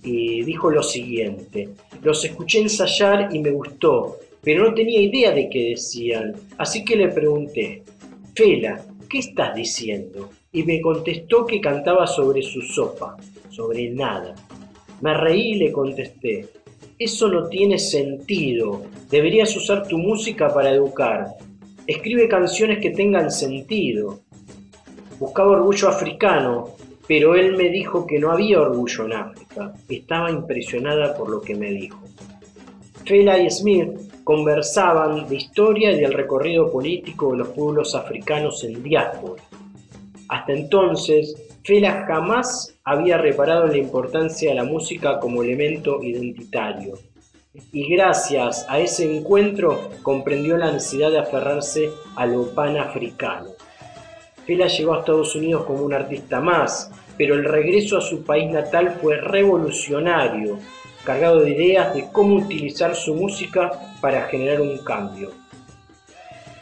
y 0.03 0.41
dijo 0.43 0.71
lo 0.71 0.81
siguiente, 0.81 1.69
los 2.01 2.25
escuché 2.25 2.61
ensayar 2.61 3.29
y 3.33 3.39
me 3.39 3.51
gustó, 3.51 4.17
pero 4.41 4.63
no 4.67 4.73
tenía 4.73 4.99
idea 4.99 5.31
de 5.31 5.49
qué 5.49 5.69
decían, 5.69 6.33
así 6.57 6.83
que 6.83 6.95
le 6.95 7.09
pregunté, 7.09 7.83
Fela, 8.33 8.83
¿qué 9.07 9.19
estás 9.19 9.53
diciendo? 9.53 10.29
Y 10.51 10.63
me 10.63 10.81
contestó 10.81 11.45
que 11.45 11.61
cantaba 11.61 12.07
sobre 12.07 12.41
su 12.41 12.61
sopa, 12.61 13.15
sobre 13.49 13.89
nada. 13.91 14.33
Me 15.01 15.13
reí 15.13 15.51
y 15.51 15.55
le 15.55 15.71
contesté, 15.71 16.47
eso 17.03 17.27
no 17.27 17.47
tiene 17.47 17.79
sentido, 17.79 18.83
deberías 19.09 19.55
usar 19.55 19.87
tu 19.87 19.97
música 19.97 20.53
para 20.53 20.69
educar. 20.69 21.35
Escribe 21.87 22.27
canciones 22.27 22.77
que 22.77 22.91
tengan 22.91 23.31
sentido. 23.31 24.19
Buscaba 25.19 25.51
orgullo 25.51 25.89
africano, 25.89 26.75
pero 27.07 27.35
él 27.35 27.57
me 27.57 27.69
dijo 27.69 28.05
que 28.05 28.19
no 28.19 28.31
había 28.31 28.61
orgullo 28.61 29.05
en 29.05 29.13
África. 29.13 29.73
Estaba 29.89 30.29
impresionada 30.29 31.15
por 31.15 31.29
lo 31.29 31.41
que 31.41 31.55
me 31.55 31.71
dijo. 31.71 31.99
Fela 33.03 33.39
y 33.39 33.49
Smith 33.49 33.89
conversaban 34.23 35.27
de 35.27 35.37
historia 35.37 35.91
y 35.91 35.99
del 35.99 36.13
recorrido 36.13 36.71
político 36.71 37.31
de 37.31 37.39
los 37.39 37.47
pueblos 37.49 37.95
africanos 37.95 38.63
en 38.63 38.83
diáspora. 38.83 39.41
Hasta 40.29 40.53
entonces, 40.53 41.35
Fela 41.63 42.05
jamás 42.07 42.79
había 42.83 43.17
reparado 43.17 43.65
en 43.65 43.71
la 43.71 43.77
importancia 43.77 44.49
de 44.49 44.55
la 44.55 44.63
música 44.63 45.19
como 45.19 45.43
elemento 45.43 46.01
identitario. 46.01 46.97
Y 47.73 47.93
gracias 47.93 48.65
a 48.69 48.79
ese 48.79 49.13
encuentro 49.13 49.91
comprendió 50.01 50.57
la 50.57 50.71
necesidad 50.71 51.11
de 51.11 51.19
aferrarse 51.19 51.89
a 52.15 52.25
lo 52.25 52.53
panafricano. 52.55 53.49
Fela 54.45 54.67
llegó 54.67 54.93
a 54.93 54.99
Estados 54.99 55.35
Unidos 55.35 55.65
como 55.65 55.83
un 55.83 55.93
artista 55.93 56.39
más, 56.39 56.91
pero 57.17 57.35
el 57.35 57.43
regreso 57.43 57.97
a 57.97 58.01
su 58.01 58.23
país 58.23 58.49
natal 58.49 58.97
fue 59.01 59.17
revolucionario, 59.17 60.57
cargado 61.03 61.41
de 61.41 61.51
ideas 61.51 61.93
de 61.93 62.07
cómo 62.11 62.35
utilizar 62.35 62.95
su 62.95 63.13
música 63.15 63.71
para 63.99 64.23
generar 64.23 64.61
un 64.61 64.77
cambio. 64.79 65.31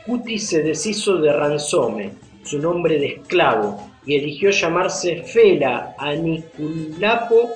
Cuti 0.06 0.40
se 0.40 0.64
deshizo 0.64 1.18
de 1.18 1.32
Ransome, 1.32 2.12
su 2.44 2.58
nombre 2.58 2.98
de 2.98 3.08
esclavo, 3.08 3.89
y 4.10 4.16
eligió 4.16 4.50
llamarse 4.50 5.22
Fela 5.22 5.94
Anikulapo 6.00 7.52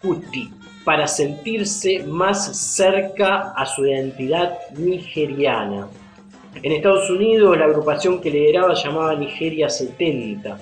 Cuti 0.00 0.50
para 0.84 1.06
sentirse 1.06 2.02
más 2.02 2.56
cerca 2.56 3.52
a 3.56 3.64
su 3.64 3.86
identidad 3.86 4.58
nigeriana. 4.76 5.86
En 6.60 6.72
Estados 6.72 7.08
Unidos 7.08 7.56
la 7.56 7.66
agrupación 7.66 8.20
que 8.20 8.32
lideraba 8.32 8.74
llamaba 8.74 9.14
Nigeria 9.14 9.70
70, 9.70 10.58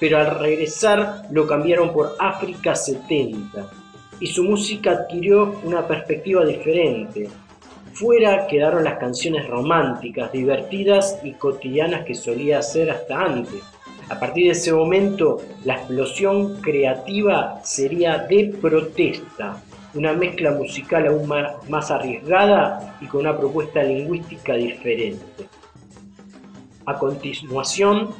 pero 0.00 0.18
al 0.18 0.40
regresar 0.40 1.26
lo 1.30 1.46
cambiaron 1.46 1.92
por 1.92 2.16
África 2.18 2.74
70 2.74 3.70
y 4.18 4.26
su 4.26 4.42
música 4.42 4.90
adquirió 4.90 5.60
una 5.62 5.86
perspectiva 5.86 6.44
diferente. 6.44 7.28
Fuera 7.92 8.48
quedaron 8.48 8.82
las 8.82 8.98
canciones 8.98 9.46
románticas, 9.46 10.32
divertidas 10.32 11.20
y 11.22 11.34
cotidianas 11.34 12.04
que 12.04 12.16
solía 12.16 12.58
hacer 12.58 12.90
hasta 12.90 13.20
antes. 13.20 13.62
A 14.08 14.18
partir 14.18 14.44
de 14.44 14.50
ese 14.50 14.72
momento, 14.72 15.40
la 15.64 15.74
explosión 15.74 16.60
creativa 16.60 17.60
sería 17.64 18.18
de 18.18 18.54
protesta, 18.60 19.62
una 19.94 20.12
mezcla 20.12 20.52
musical 20.52 21.06
aún 21.06 21.30
más 21.68 21.90
arriesgada 21.90 22.96
y 23.00 23.06
con 23.06 23.20
una 23.20 23.36
propuesta 23.36 23.82
lingüística 23.82 24.54
diferente. 24.54 25.46
A 26.86 26.98
continuación, 26.98 28.14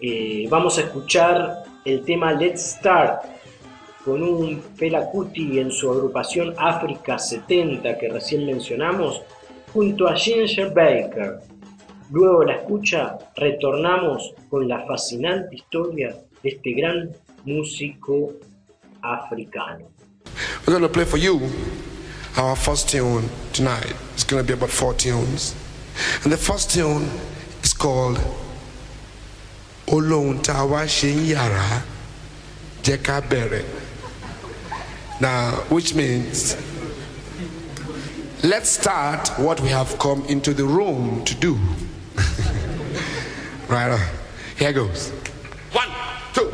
eh, 0.00 0.46
vamos 0.50 0.78
a 0.78 0.82
escuchar 0.82 1.64
el 1.84 2.04
tema 2.04 2.32
Let's 2.32 2.76
Start 2.78 3.22
con 4.04 4.22
un 4.22 4.62
Fela 4.76 5.06
Kuti 5.10 5.58
en 5.58 5.70
su 5.70 5.90
agrupación 5.90 6.54
África 6.56 7.18
70 7.18 7.98
que 7.98 8.08
recién 8.08 8.46
mencionamos, 8.46 9.22
junto 9.72 10.08
a 10.08 10.14
Ginger 10.16 10.72
Baker. 10.72 11.40
Luego 12.10 12.42
la 12.44 12.54
escucha 12.54 13.18
retornamos 13.36 14.32
con 14.48 14.66
la 14.66 14.84
fascinante 14.86 15.56
historia 15.56 16.16
de 16.42 16.48
este 16.48 16.72
gran 16.72 17.10
músico 17.44 18.32
africano. 19.02 19.90
We're 20.66 20.78
going 20.78 20.82
to 20.82 20.88
play 20.88 21.04
for 21.04 21.18
you 21.18 21.40
our 22.38 22.56
first 22.56 22.88
tune 22.88 23.28
tonight. 23.52 23.94
It's 24.14 24.24
going 24.24 24.42
to 24.42 24.46
be 24.46 24.54
about 24.54 24.70
four 24.70 24.94
tunes. 24.94 25.54
And 26.24 26.32
the 26.32 26.36
first 26.38 26.70
tune 26.70 27.08
is 27.62 27.74
called 27.74 28.18
Olóhun 29.88 30.42
tá 30.42 30.60
a 30.60 30.66
wá 30.66 30.84
ṣe 30.84 31.12
ń 31.14 31.32
yàrá 31.34 31.82
jẹ́ 32.82 32.98
ká 33.02 33.20
bẹ̀rẹ̀. 33.20 33.64
Now, 35.20 35.50
which 35.68 35.94
means 35.94 36.56
let's 38.42 38.70
start 38.70 39.28
what 39.38 39.60
we 39.60 39.68
have 39.70 39.98
come 39.98 40.24
into 40.26 40.54
the 40.54 40.64
room 40.64 41.24
to 41.24 41.34
do. 41.34 41.58
Right 43.68 43.90
on. 43.90 44.00
Here 44.56 44.72
goes. 44.72 45.10
One, 45.72 45.88
two, 46.32 46.50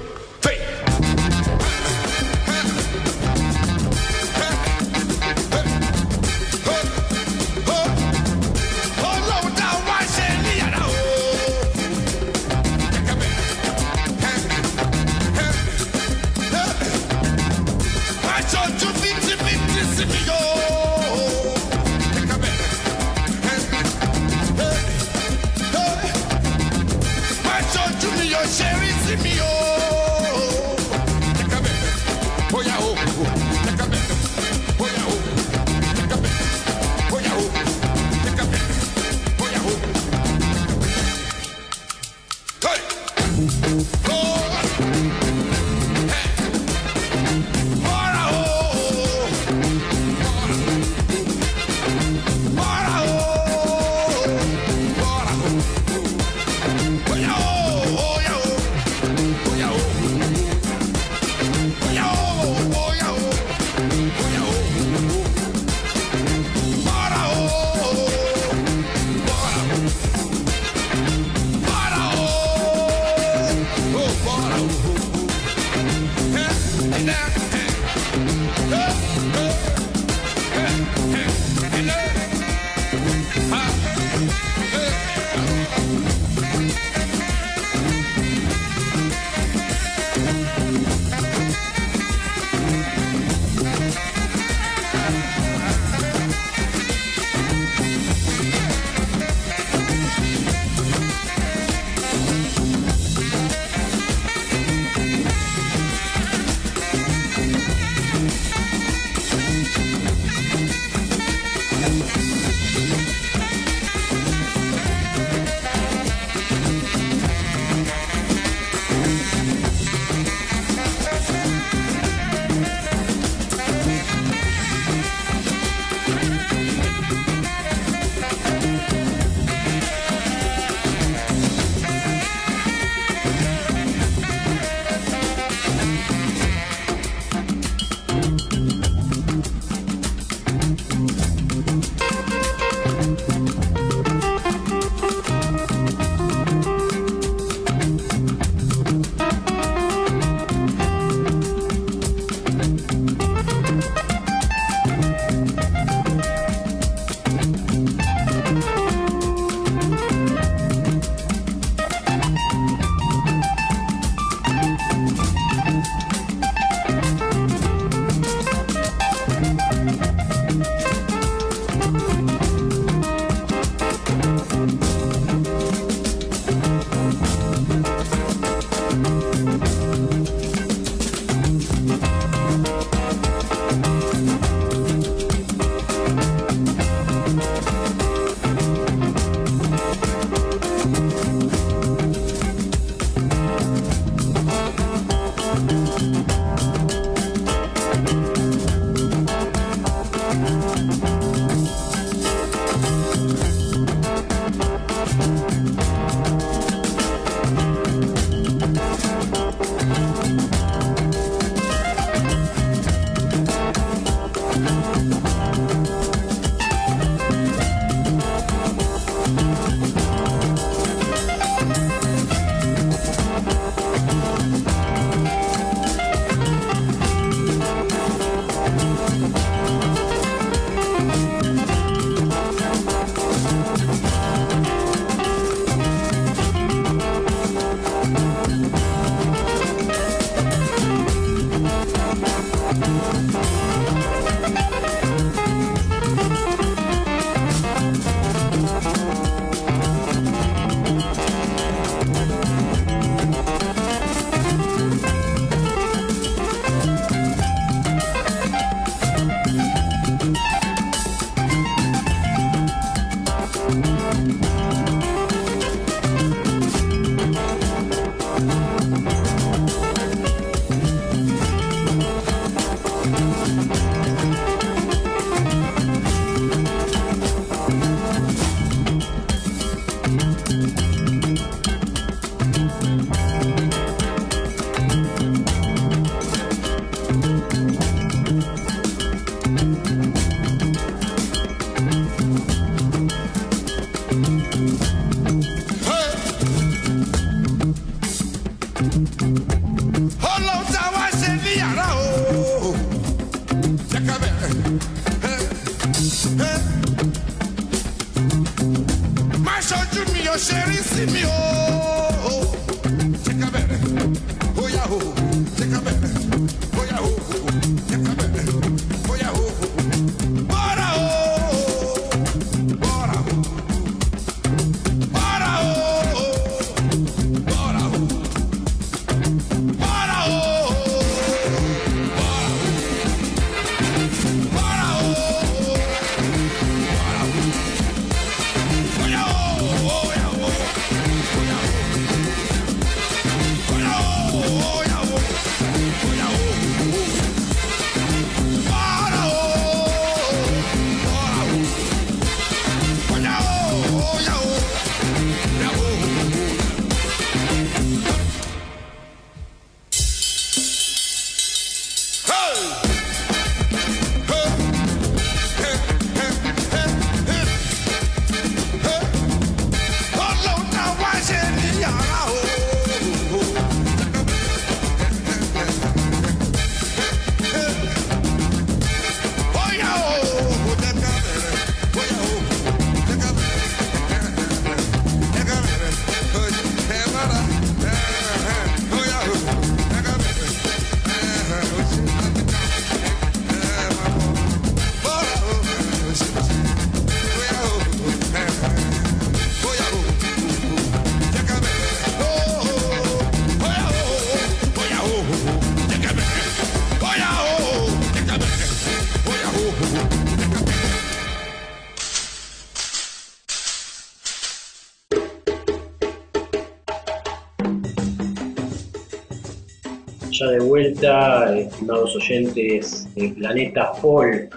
estimados 421.05 422.17
oyentes 422.17 423.09
de 423.15 423.29
Planeta 423.31 423.93
Folk, 423.95 424.57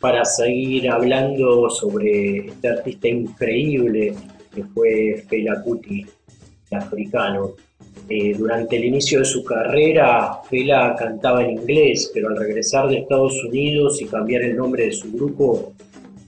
para 0.00 0.24
seguir 0.24 0.88
hablando 0.90 1.68
sobre 1.68 2.46
este 2.48 2.68
artista 2.68 3.08
increíble 3.08 4.14
que 4.54 4.64
fue 4.64 5.24
Fela 5.28 5.62
Kuti, 5.62 6.06
africano. 6.70 7.54
Eh, 8.08 8.34
durante 8.38 8.76
el 8.76 8.84
inicio 8.84 9.18
de 9.18 9.24
su 9.24 9.44
carrera, 9.44 10.40
Fela 10.48 10.94
cantaba 10.96 11.42
en 11.44 11.58
inglés, 11.58 12.10
pero 12.14 12.28
al 12.28 12.38
regresar 12.38 12.88
de 12.88 12.98
Estados 12.98 13.42
Unidos 13.44 14.00
y 14.00 14.06
cambiar 14.06 14.42
el 14.42 14.56
nombre 14.56 14.86
de 14.86 14.92
su 14.92 15.12
grupo, 15.12 15.72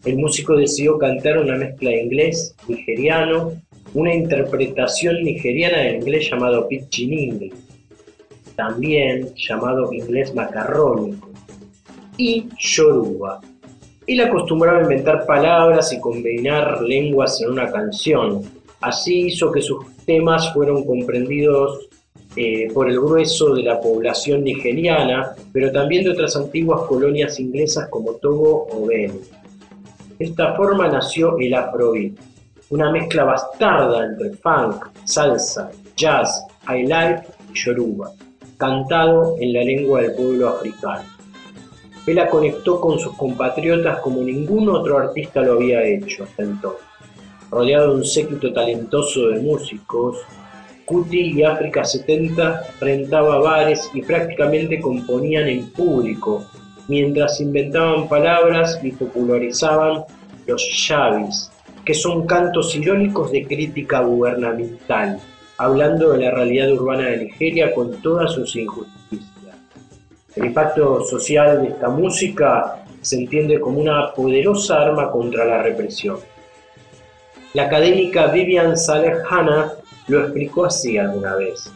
el 0.05 0.17
músico 0.17 0.57
decidió 0.57 0.99
cantar 0.99 1.39
una 1.39 1.57
mezcla 1.57 1.91
de 1.91 2.03
inglés, 2.03 2.57
nigeriano, 2.67 3.53
una 3.95 4.15
interpretación 4.15 5.23
nigeriana 5.23 5.79
del 5.79 5.97
inglés 5.97 6.29
llamado 6.31 6.67
Pidgin 6.69 7.13
English, 7.13 7.70
también 8.61 9.35
llamado 9.37 9.91
inglés 9.91 10.35
macarrónico, 10.35 11.31
y 12.19 12.47
Yoruba. 12.59 13.41
Él 14.07 14.21
acostumbraba 14.21 14.81
a 14.81 14.83
inventar 14.83 15.25
palabras 15.25 15.91
y 15.95 15.99
combinar 15.99 16.83
lenguas 16.83 17.41
en 17.41 17.53
una 17.53 17.71
canción. 17.71 18.43
Así 18.83 19.29
hizo 19.29 19.51
que 19.51 19.63
sus 19.63 19.79
temas 20.05 20.53
fueron 20.53 20.85
comprendidos 20.85 21.89
eh, 22.37 22.69
por 22.75 22.91
el 22.91 23.01
grueso 23.01 23.55
de 23.55 23.63
la 23.63 23.81
población 23.81 24.45
nigeriana, 24.45 25.35
pero 25.55 25.73
también 25.73 26.05
de 26.05 26.11
otras 26.11 26.37
antiguas 26.37 26.83
colonias 26.83 27.41
inglesas 27.41 27.89
como 27.89 28.13
Togo 28.17 28.69
o 28.71 28.87
Benin. 28.87 29.23
De 30.19 30.27
esta 30.27 30.55
forma 30.55 30.87
nació 30.87 31.39
el 31.39 31.55
Afrobeat, 31.55 32.13
una 32.69 32.93
mezcla 32.93 33.25
bastarda 33.25 34.05
entre 34.05 34.33
funk, 34.33 34.85
salsa, 35.05 35.71
jazz, 35.97 36.45
highlife 36.69 37.25
y 37.53 37.59
yoruba, 37.59 38.13
cantado 38.61 39.37
en 39.41 39.55
la 39.55 39.65
lengua 39.65 40.03
del 40.03 40.13
pueblo 40.13 40.51
africano. 40.51 41.05
Él 42.07 42.17
la 42.17 42.29
conectó 42.29 42.79
con 42.79 42.99
sus 42.99 43.17
compatriotas 43.17 44.01
como 44.01 44.21
ningún 44.21 44.69
otro 44.69 44.99
artista 44.99 45.41
lo 45.41 45.55
había 45.55 45.83
hecho 45.83 46.25
hasta 46.25 46.43
entonces. 46.43 46.85
Rodeado 47.51 47.89
de 47.89 47.95
un 47.97 48.05
séquito 48.05 48.53
talentoso 48.53 49.29
de 49.29 49.41
músicos, 49.41 50.19
Cuti 50.85 51.33
y 51.33 51.43
África 51.43 51.85
70 51.85 52.63
rentaba 52.81 53.39
bares 53.39 53.91
y 53.95 54.03
prácticamente 54.03 54.79
componían 54.79 55.49
en 55.49 55.71
público, 55.71 56.45
mientras 56.87 57.41
inventaban 57.41 58.09
palabras 58.09 58.79
y 58.83 58.93
popularizaban 58.93 60.05
los 60.47 60.61
shavis, 60.63 61.51
que 61.87 61.95
son 61.95 62.27
cantos 62.27 62.75
irónicos 62.77 63.33
de 63.33 63.47
crítica 63.47 64.01
gubernamental, 64.01 65.19
hablando 65.61 66.13
de 66.13 66.25
la 66.25 66.31
realidad 66.31 66.73
urbana 66.73 67.09
de 67.09 67.25
Nigeria 67.25 67.75
con 67.75 68.01
todas 68.01 68.33
sus 68.33 68.57
injusticias. 68.57 69.57
El 70.35 70.47
impacto 70.47 71.05
social 71.05 71.61
de 71.61 71.69
esta 71.69 71.91
música 71.91 72.83
se 73.03 73.17
entiende 73.17 73.61
como 73.61 73.79
una 73.79 74.11
poderosa 74.15 74.81
arma 74.81 75.11
contra 75.11 75.45
la 75.45 75.63
represión. 75.63 76.17
La 77.53 77.65
académica 77.65 78.29
Vivian 78.29 78.75
Saleh 78.75 79.19
Hanna 79.29 79.73
lo 80.09 80.21
explicó 80.21 80.65
así 80.65 80.97
alguna 80.97 81.37
vez. 81.37 81.71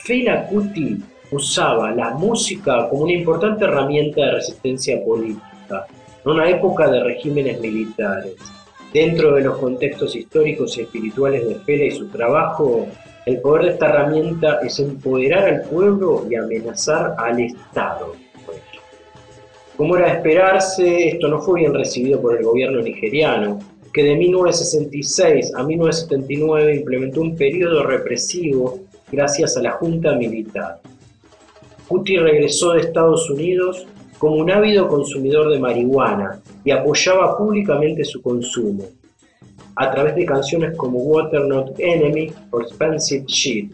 Fela 0.00 0.46
Kuti 0.48 1.02
usaba 1.30 1.92
la 1.92 2.10
música 2.10 2.86
como 2.90 3.04
una 3.04 3.12
importante 3.12 3.64
herramienta 3.64 4.20
de 4.20 4.32
resistencia 4.32 5.02
política 5.02 5.86
en 6.22 6.30
una 6.30 6.50
época 6.50 6.90
de 6.90 7.02
regímenes 7.02 7.58
militares. 7.60 8.34
Dentro 8.92 9.34
de 9.34 9.42
los 9.42 9.58
contextos 9.58 10.16
históricos 10.16 10.76
y 10.76 10.82
espirituales 10.82 11.46
de 11.46 11.54
Fela 11.56 11.84
y 11.84 11.90
su 11.92 12.08
trabajo, 12.08 12.88
el 13.24 13.40
poder 13.40 13.66
de 13.66 13.70
esta 13.72 13.88
herramienta 13.88 14.58
es 14.64 14.80
empoderar 14.80 15.44
al 15.44 15.62
pueblo 15.62 16.26
y 16.28 16.34
amenazar 16.34 17.14
al 17.18 17.38
Estado. 17.38 18.14
Como 19.76 19.96
era 19.96 20.08
de 20.08 20.16
esperarse, 20.16 21.08
esto 21.08 21.28
no 21.28 21.40
fue 21.40 21.60
bien 21.60 21.72
recibido 21.72 22.20
por 22.20 22.36
el 22.36 22.44
gobierno 22.44 22.82
nigeriano, 22.82 23.60
que 23.92 24.02
de 24.02 24.16
1966 24.16 25.54
a 25.54 25.62
1979 25.62 26.76
implementó 26.76 27.20
un 27.20 27.36
periodo 27.36 27.84
represivo 27.84 28.80
gracias 29.10 29.56
a 29.56 29.62
la 29.62 29.72
junta 29.72 30.14
militar. 30.16 30.80
Kuti 31.88 32.18
regresó 32.18 32.72
de 32.72 32.80
Estados 32.80 33.30
Unidos 33.30 33.86
como 34.20 34.36
un 34.36 34.50
ávido 34.50 34.86
consumidor 34.86 35.50
de 35.50 35.58
marihuana 35.58 36.42
y 36.62 36.70
apoyaba 36.72 37.38
públicamente 37.38 38.04
su 38.04 38.20
consumo, 38.20 38.84
a 39.76 39.90
través 39.90 40.14
de 40.14 40.26
canciones 40.26 40.76
como 40.76 40.98
Water 40.98 41.40
Not 41.46 41.72
Enemy 41.78 42.30
o 42.50 42.60
Expensive 42.60 43.24
Shit. 43.26 43.72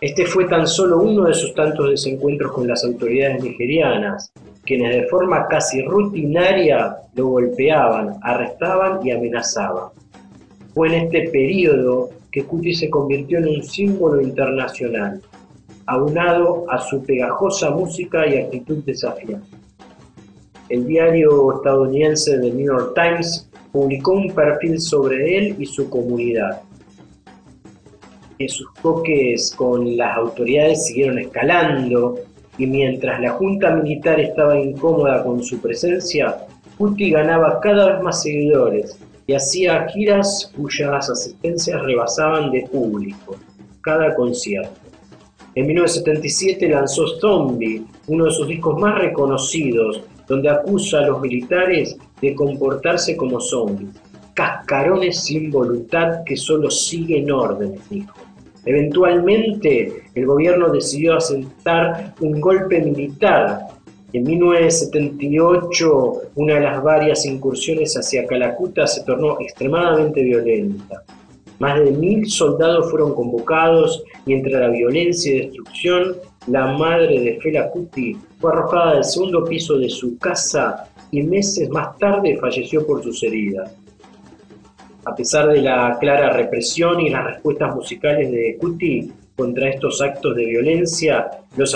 Este 0.00 0.24
fue 0.24 0.44
tan 0.44 0.68
solo 0.68 0.98
uno 0.98 1.24
de 1.24 1.34
sus 1.34 1.52
tantos 1.52 1.90
desencuentros 1.90 2.52
con 2.52 2.68
las 2.68 2.84
autoridades 2.84 3.42
nigerianas, 3.42 4.32
quienes 4.64 4.94
de 4.94 5.08
forma 5.08 5.48
casi 5.48 5.82
rutinaria 5.82 6.94
lo 7.16 7.26
golpeaban, 7.26 8.14
arrestaban 8.22 9.04
y 9.04 9.10
amenazaban. 9.10 9.88
Fue 10.74 10.86
en 10.94 11.06
este 11.06 11.28
periodo 11.30 12.10
que 12.30 12.44
Kuti 12.44 12.72
se 12.72 12.88
convirtió 12.88 13.38
en 13.38 13.48
un 13.48 13.64
símbolo 13.64 14.20
internacional, 14.20 15.20
aunado 15.86 16.64
a 16.70 16.78
su 16.78 17.02
pegajosa 17.02 17.70
música 17.70 18.26
y 18.26 18.38
actitud 18.38 18.82
desafiante. 18.84 19.46
El 20.68 20.86
diario 20.86 21.56
estadounidense 21.56 22.38
The 22.38 22.50
New 22.50 22.66
York 22.66 22.94
Times 22.94 23.50
publicó 23.70 24.12
un 24.12 24.30
perfil 24.30 24.80
sobre 24.80 25.38
él 25.38 25.56
y 25.58 25.66
su 25.66 25.90
comunidad. 25.90 26.62
En 28.38 28.48
sus 28.48 28.72
toques 28.82 29.54
con 29.56 29.96
las 29.96 30.16
autoridades 30.16 30.86
siguieron 30.86 31.18
escalando 31.18 32.18
y 32.56 32.66
mientras 32.66 33.20
la 33.20 33.30
junta 33.32 33.74
militar 33.74 34.20
estaba 34.20 34.58
incómoda 34.58 35.22
con 35.22 35.42
su 35.42 35.60
presencia, 35.60 36.36
Putti 36.78 37.10
ganaba 37.10 37.60
cada 37.60 37.92
vez 37.92 38.02
más 38.02 38.22
seguidores 38.22 38.98
y 39.26 39.34
hacía 39.34 39.86
giras 39.88 40.52
cuyas 40.56 41.08
asistencias 41.10 41.82
rebasaban 41.82 42.50
de 42.50 42.68
público 42.70 43.36
cada 43.80 44.14
concierto. 44.14 44.83
En 45.54 45.66
1977 45.66 46.68
lanzó 46.68 47.06
Zombie, 47.20 47.84
uno 48.08 48.24
de 48.24 48.32
sus 48.32 48.48
discos 48.48 48.78
más 48.78 48.98
reconocidos, 48.98 50.00
donde 50.26 50.50
acusa 50.50 50.98
a 50.98 51.06
los 51.06 51.20
militares 51.20 51.96
de 52.20 52.34
comportarse 52.34 53.16
como 53.16 53.40
zombies, 53.40 53.90
cascarones 54.34 55.22
sin 55.22 55.50
voluntad 55.50 56.24
que 56.24 56.36
solo 56.36 56.70
siguen 56.70 57.30
órdenes, 57.30 57.88
dijo. 57.88 58.14
Eventualmente, 58.66 60.04
el 60.14 60.26
gobierno 60.26 60.70
decidió 60.70 61.16
asentar 61.16 62.14
un 62.20 62.40
golpe 62.40 62.80
militar. 62.80 63.60
En 64.12 64.24
1978, 64.24 66.22
una 66.36 66.54
de 66.54 66.60
las 66.60 66.82
varias 66.82 67.26
incursiones 67.26 67.94
hacia 67.94 68.26
Calacuta 68.26 68.86
se 68.86 69.04
tornó 69.04 69.38
extremadamente 69.40 70.22
violenta. 70.22 71.04
Más 71.58 71.78
de 71.80 71.92
mil 71.92 72.28
soldados 72.28 72.90
fueron 72.90 73.14
convocados 73.14 74.02
y 74.26 74.32
entre 74.32 74.52
la 74.52 74.68
violencia 74.68 75.32
y 75.32 75.38
destrucción, 75.40 76.16
la 76.46 76.66
madre 76.66 77.20
de 77.20 77.40
Fela 77.40 77.70
Kuti 77.70 78.16
fue 78.38 78.52
arrojada 78.52 78.94
del 78.94 79.04
segundo 79.04 79.44
piso 79.44 79.78
de 79.78 79.88
su 79.88 80.18
casa 80.18 80.88
y 81.10 81.22
meses 81.22 81.70
más 81.70 81.96
tarde 81.98 82.36
falleció 82.38 82.86
por 82.86 83.02
sus 83.02 83.22
heridas. 83.22 83.72
A 85.06 85.14
pesar 85.14 85.48
de 85.48 85.62
la 85.62 85.96
clara 86.00 86.30
represión 86.30 87.00
y 87.00 87.10
las 87.10 87.24
respuestas 87.24 87.74
musicales 87.74 88.30
de 88.30 88.56
Kuti 88.60 89.12
contra 89.36 89.68
estos 89.68 90.00
actos 90.00 90.34
de 90.36 90.44
violencia, 90.46 91.28
los, 91.56 91.74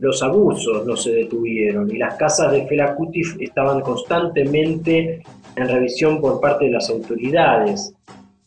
los 0.00 0.22
abusos 0.22 0.86
no 0.86 0.96
se 0.96 1.12
detuvieron 1.12 1.90
y 1.90 1.98
las 1.98 2.14
casas 2.16 2.52
de 2.52 2.66
Fela 2.66 2.94
Kuti 2.94 3.22
estaban 3.40 3.80
constantemente 3.80 5.22
en 5.56 5.68
revisión 5.68 6.20
por 6.20 6.40
parte 6.40 6.66
de 6.66 6.72
las 6.72 6.90
autoridades. 6.90 7.94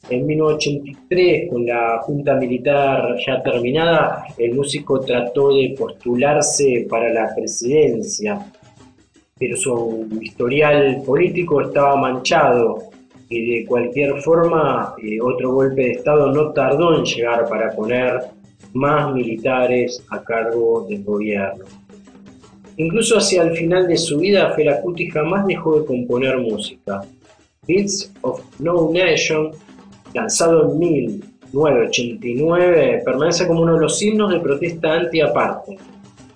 En 0.09 0.25
1983, 0.25 1.49
con 1.49 1.65
la 1.65 1.99
junta 2.01 2.35
militar 2.35 3.15
ya 3.25 3.41
terminada, 3.41 4.25
el 4.37 4.53
músico 4.53 4.99
trató 4.99 5.55
de 5.55 5.75
postularse 5.77 6.85
para 6.89 7.11
la 7.13 7.33
presidencia, 7.33 8.45
pero 9.39 9.55
su 9.55 10.07
historial 10.21 11.01
político 11.05 11.61
estaba 11.61 11.95
manchado 11.95 12.89
y 13.29 13.61
de 13.61 13.65
cualquier 13.65 14.21
forma 14.21 14.93
eh, 15.01 15.19
otro 15.21 15.53
golpe 15.53 15.81
de 15.81 15.91
Estado 15.91 16.31
no 16.33 16.51
tardó 16.51 16.97
en 16.97 17.05
llegar 17.05 17.47
para 17.47 17.71
poner 17.71 18.19
más 18.73 19.13
militares 19.13 20.03
a 20.09 20.21
cargo 20.21 20.85
del 20.89 21.03
gobierno. 21.03 21.63
Incluso 22.75 23.17
hacia 23.17 23.43
el 23.43 23.55
final 23.55 23.87
de 23.87 23.97
su 23.97 24.19
vida, 24.19 24.51
Felacuti 24.53 25.09
jamás 25.09 25.45
dejó 25.47 25.79
de 25.79 25.85
componer 25.85 26.37
música. 26.39 27.01
Beats 27.67 28.11
of 28.21 28.41
No 28.59 28.91
Nation 28.91 29.51
lanzado 30.13 30.71
en 30.71 30.79
1989, 30.79 33.01
permanece 33.05 33.47
como 33.47 33.61
uno 33.61 33.75
de 33.75 33.81
los 33.81 34.01
himnos 34.01 34.31
de 34.31 34.39
protesta 34.39 34.93
anti-aparte 34.93 35.77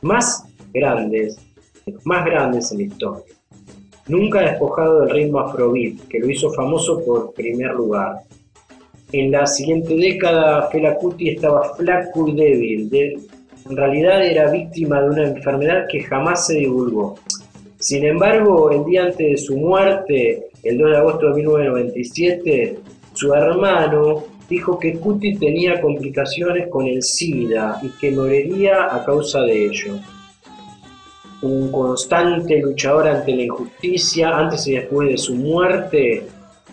más 0.02 0.46
grandes, 0.74 1.40
más 2.04 2.26
grandes 2.26 2.72
en 2.72 2.78
la 2.78 2.84
historia. 2.84 3.24
Nunca 4.08 4.42
despojado 4.42 5.02
del 5.02 5.10
ritmo 5.10 5.40
afrobeat, 5.40 6.08
que 6.08 6.20
lo 6.20 6.30
hizo 6.30 6.52
famoso 6.54 7.04
por 7.04 7.34
primer 7.34 7.74
lugar. 7.74 8.20
En 9.12 9.32
la 9.32 9.46
siguiente 9.46 9.96
década, 9.96 10.70
Fela 10.70 10.96
Kuti 10.96 11.30
estaba 11.30 11.76
flaco 11.76 12.28
y 12.28 12.36
débil, 12.36 13.20
En 13.70 13.76
realidad 13.76 14.26
era 14.26 14.50
víctima 14.50 15.02
de 15.02 15.10
una 15.10 15.28
enfermedad 15.28 15.88
que 15.90 16.02
jamás 16.04 16.48
se 16.48 16.56
divulgó. 16.56 17.16
Sin 17.80 18.06
embargo, 18.06 18.72
el 18.72 18.86
día 18.86 19.04
antes 19.04 19.18
de 19.18 19.38
su 19.38 19.58
muerte, 19.58 20.48
el 20.63 20.78
2 20.78 20.90
de 20.90 20.98
agosto 20.98 21.28
de 21.28 21.34
1997, 21.36 22.80
su 23.18 23.34
hermano 23.34 24.26
dijo 24.48 24.78
que 24.78 25.00
Cuti 25.00 25.38
tenía 25.38 25.82
complicaciones 25.82 26.68
con 26.70 26.86
el 26.86 27.02
SIDA 27.02 27.80
y 27.82 27.90
que 28.00 28.12
moriría 28.12 28.96
a 28.96 29.04
causa 29.04 29.42
de 29.42 29.66
ello. 29.66 29.96
Un 31.42 31.72
constante 31.72 32.60
luchador 32.60 33.08
ante 33.08 33.36
la 33.36 33.42
injusticia, 33.42 34.38
antes 34.38 34.68
y 34.68 34.76
después 34.76 35.10
de 35.10 35.18
su 35.18 35.34
muerte, 35.34 36.28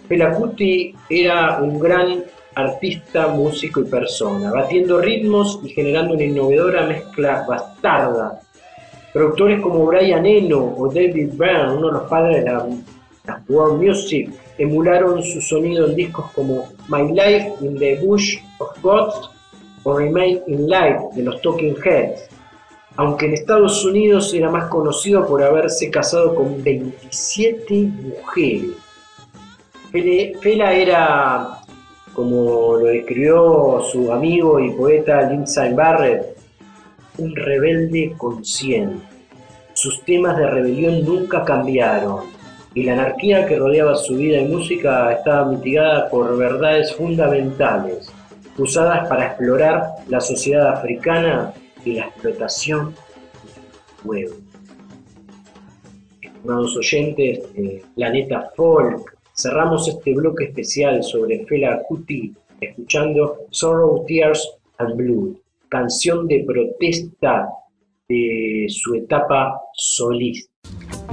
Fela 0.07 0.35
Kuti 0.35 0.95
era 1.09 1.61
un 1.63 1.79
gran 1.79 2.25
artista, 2.55 3.29
músico 3.29 3.81
y 3.81 3.85
persona, 3.85 4.53
batiendo 4.53 5.01
ritmos 5.01 5.61
y 5.65 5.71
generando 5.71 6.13
una 6.13 6.25
innovadora 6.25 6.87
mezcla 6.87 7.47
bastarda. 7.49 8.39
Productores 9.15 9.63
como 9.63 9.87
Brian 9.87 10.27
Eno 10.27 10.75
o 10.77 10.89
David 10.89 11.31
Byrne, 11.33 11.77
uno 11.79 11.87
de 11.87 11.93
los 11.95 12.03
padres 12.03 12.45
de 12.45 12.51
la, 12.51 12.67
la 13.25 13.43
world 13.49 13.83
music, 13.83 14.31
emularon 14.59 15.23
su 15.23 15.41
sonido 15.41 15.87
en 15.87 15.97
discos 15.97 16.31
como 16.33 16.69
My 16.89 17.11
Life 17.13 17.55
in 17.61 17.79
the 17.79 17.97
Bush 17.97 18.39
of 18.59 18.81
Gods 18.83 19.31
o 19.83 19.97
Remain 19.97 20.41
in 20.47 20.69
Light 20.69 20.99
de 21.15 21.23
los 21.23 21.41
Talking 21.43 21.77
Heads, 21.85 22.29
aunque 22.97 23.27
en 23.27 23.35
Estados 23.35 23.85
Unidos 23.85 24.33
era 24.33 24.51
más 24.51 24.69
conocido 24.69 25.27
por 25.27 25.43
haberse 25.43 25.91
casado 25.91 26.35
con 26.35 26.63
27 26.63 27.75
mujeres. 28.03 28.71
Fela 30.41 30.73
era 30.73 31.61
como 32.15 32.77
lo 32.77 32.87
describió 32.87 33.83
su 33.91 34.13
amigo 34.13 34.61
y 34.61 34.71
poeta 34.71 35.29
Lindsay 35.29 35.75
Barrett, 35.75 36.37
un 37.19 37.35
rebelde 37.35 38.15
consciente. 38.17 39.05
Sus 39.73 40.03
temas 40.05 40.37
de 40.37 40.49
rebelión 40.49 41.05
nunca 41.05 41.45
cambiaron 41.45 42.23
y 42.75 42.83
la 42.83 42.95
anarquía 42.95 43.47
que 43.47 43.57
rodeaba 43.57 43.95
su 43.95 44.17
vida 44.17 44.39
y 44.39 44.49
música 44.49 45.13
estaba 45.13 45.51
mitigada 45.51 46.09
por 46.11 46.37
verdades 46.37 46.95
fundamentales, 46.95 48.13
usadas 48.59 49.09
para 49.09 49.29
explorar 49.29 49.95
la 50.09 50.21
sociedad 50.21 50.75
africana 50.75 51.53
y 51.85 51.95
la 51.95 52.07
explotación 52.07 52.87
del 52.91 54.03
pueblo. 54.03 54.37
Estimados 56.21 56.77
oyentes 56.77 57.55
de 57.55 57.83
Planeta 57.95 58.51
Folk, 58.57 59.15
Cerramos 59.37 59.89
este 59.89 60.15
bloque 60.15 60.45
especial 60.45 61.03
sobre 61.03 61.45
Fela 61.47 61.83
Kuti 61.89 62.33
escuchando 62.61 63.47
Sorrow, 63.51 64.05
Tears 64.07 64.49
and 64.79 64.95
Blood, 64.95 65.37
canción 65.69 66.29
de 66.29 66.45
protesta 66.47 67.49
de 68.09 68.67
su 68.69 68.95
etapa 68.95 69.61
solista. 69.73 71.04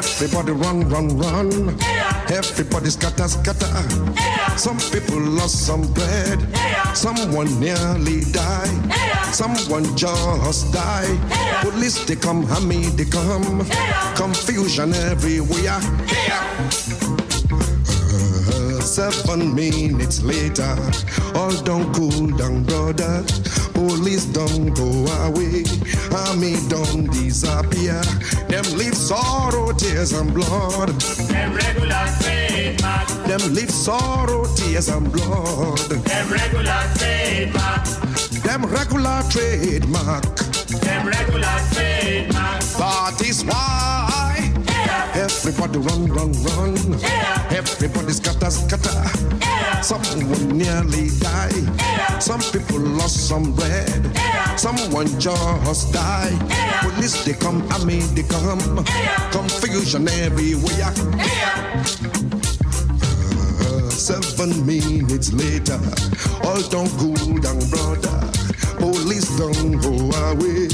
Everybody 0.00 0.52
run, 0.52 0.88
run, 0.88 1.18
run. 1.18 1.78
Yeah. 1.78 2.26
Everybody 2.30 2.88
scatter, 2.88 3.28
scatter. 3.28 3.66
Yeah. 4.14 4.56
Some 4.56 4.78
people 4.78 5.20
lost 5.20 5.66
some 5.66 5.92
bread. 5.92 6.40
Yeah. 6.40 6.92
Someone 6.94 7.60
nearly 7.60 8.22
died. 8.32 8.94
Someone 9.34 9.84
just 9.98 10.72
died. 10.72 11.20
Police 11.60 12.02
they 12.06 12.16
come, 12.16 12.44
hammy 12.44 12.88
they 12.96 13.04
come. 13.04 13.68
Confusion 14.16 14.94
everywhere. 14.94 15.80
Seven 18.90 19.54
minutes 19.54 20.20
later. 20.24 20.76
All 21.36 21.54
don't 21.62 21.94
cool 21.94 22.26
down, 22.36 22.64
brother. 22.64 23.22
Police 23.72 24.24
don't 24.24 24.74
go 24.74 25.06
away. 25.26 25.62
Army 26.10 26.56
don't 26.68 27.06
disappear. 27.12 28.02
Them 28.48 28.64
leave 28.76 28.96
sorrow, 28.96 29.70
tears, 29.74 30.12
and 30.12 30.34
blood. 30.34 30.88
Them 31.30 31.54
regular 31.54 32.04
trademark. 32.20 33.06
Them 33.28 33.54
leave 33.54 33.70
sorrow, 33.70 34.44
tears, 34.56 34.88
and 34.88 35.12
blood. 35.12 35.78
Them 35.78 36.28
regular 36.28 36.82
trademark. 36.98 37.84
Them 38.42 38.66
regular 38.66 39.22
trademark. 39.30 40.36
Them 40.82 41.06
regular 41.06 41.58
trademark. 41.70 42.60
That 42.76 43.22
is 43.24 43.44
why. 43.44 44.09
Everybody 45.42 45.78
run, 45.78 46.06
run, 46.12 46.32
run. 46.44 46.98
Yeah. 47.00 47.48
Everybody 47.50 48.12
scatter, 48.12 48.50
scatter. 48.50 48.92
Yeah. 49.40 49.80
Someone 49.80 50.48
nearly 50.58 51.08
died. 51.18 51.54
Yeah. 51.78 52.18
Some 52.18 52.40
people 52.52 52.78
lost 52.78 53.26
some 53.26 53.54
bread. 53.54 54.10
Yeah. 54.14 54.56
Someone 54.56 55.06
just 55.18 55.94
died. 55.94 56.38
Yeah. 56.50 56.82
Police 56.82 57.24
they 57.24 57.32
come, 57.32 57.66
army 57.72 58.00
they 58.12 58.22
come. 58.24 58.84
Yeah. 58.86 59.30
Confusion 59.30 60.08
everywhere. 60.08 60.92
Yeah. 61.16 62.39
Seven 64.10 64.66
minutes 64.66 65.32
later, 65.32 65.78
all 66.42 66.60
done 66.68 66.90
cool 66.98 67.38
down, 67.38 67.60
brother. 67.70 68.18
Police 68.76 69.38
don't 69.38 69.78
go 69.78 69.94
away, 70.26 70.66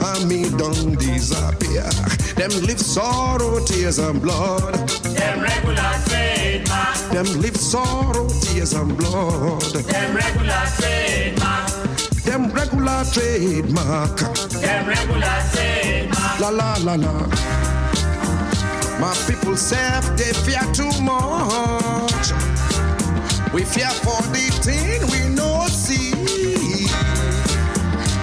army 0.00 0.48
don't 0.50 0.96
disappear. 0.96 1.90
Them 2.38 2.52
live 2.62 2.78
sorrow, 2.78 3.58
tears 3.64 3.98
and 3.98 4.22
blood. 4.22 4.74
Them 5.02 5.40
regular 5.40 5.92
trademark. 6.06 6.94
Them 7.10 7.26
live 7.40 7.56
sorrow, 7.56 8.28
tears 8.28 8.74
and 8.74 8.96
blood. 8.96 9.60
Them 9.62 10.14
regular 10.14 10.64
trademark. 10.78 11.70
Them 12.22 12.52
regular 12.52 13.04
trademark. 13.12 14.18
Them 14.50 14.86
regular 14.86 15.42
trademark. 15.52 16.38
La 16.38 16.50
la 16.50 16.76
la 16.84 16.94
la. 16.94 17.26
My 19.00 19.12
people 19.26 19.56
say 19.56 20.00
they 20.16 20.32
fear 20.46 20.62
too 20.72 20.92
much. 21.02 22.53
We 23.54 23.62
fear 23.62 23.88
for 23.88 24.20
the 24.34 24.50
thing 24.66 25.00
we 25.12 25.32
know 25.32 25.64
see. 25.68 26.10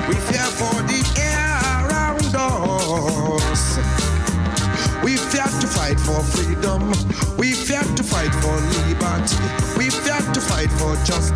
We 0.09 0.15
fear 0.27 0.49
for 0.59 0.75
the 0.83 1.01
air 1.21 1.87
around 1.87 2.35
us. 2.35 3.77
We 5.01 5.15
fear 5.15 5.47
to 5.61 5.67
fight 5.67 6.01
for 6.01 6.21
freedom. 6.21 6.89
We 7.37 7.53
fear 7.53 7.81
to 7.81 8.03
fight 8.03 8.33
for 8.43 8.59
liberty. 8.89 9.37
We 9.77 9.89
fear 9.89 10.19
to 10.33 10.41
fight 10.41 10.69
for 10.73 10.97
justice. 11.05 11.30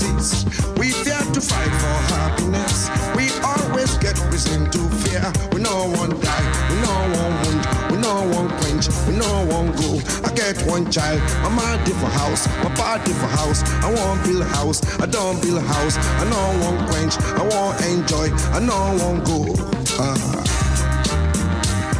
One 10.85 10.91
child. 10.91 11.19
My 11.43 11.49
mind 11.49 11.87
for 11.87 12.09
house. 12.09 12.47
My 12.63 12.73
body 12.75 13.11
for 13.13 13.27
house. 13.27 13.63
I 13.83 13.91
want 13.93 14.23
build 14.23 14.41
a 14.41 14.45
house. 14.45 14.81
I 14.99 15.05
don't 15.05 15.41
build 15.41 15.57
a 15.57 15.61
house. 15.61 15.97
I 15.97 16.23
know 16.29 16.57
no 16.57 16.71
one 16.71 16.87
quench. 16.89 17.17
I 17.19 17.43
want 17.43 17.81
enjoy. 17.85 18.29
I 18.53 18.59
know 18.59 18.97
no 18.97 19.05
one 19.05 19.23
go. 19.23 19.55
Ah. 19.99 20.41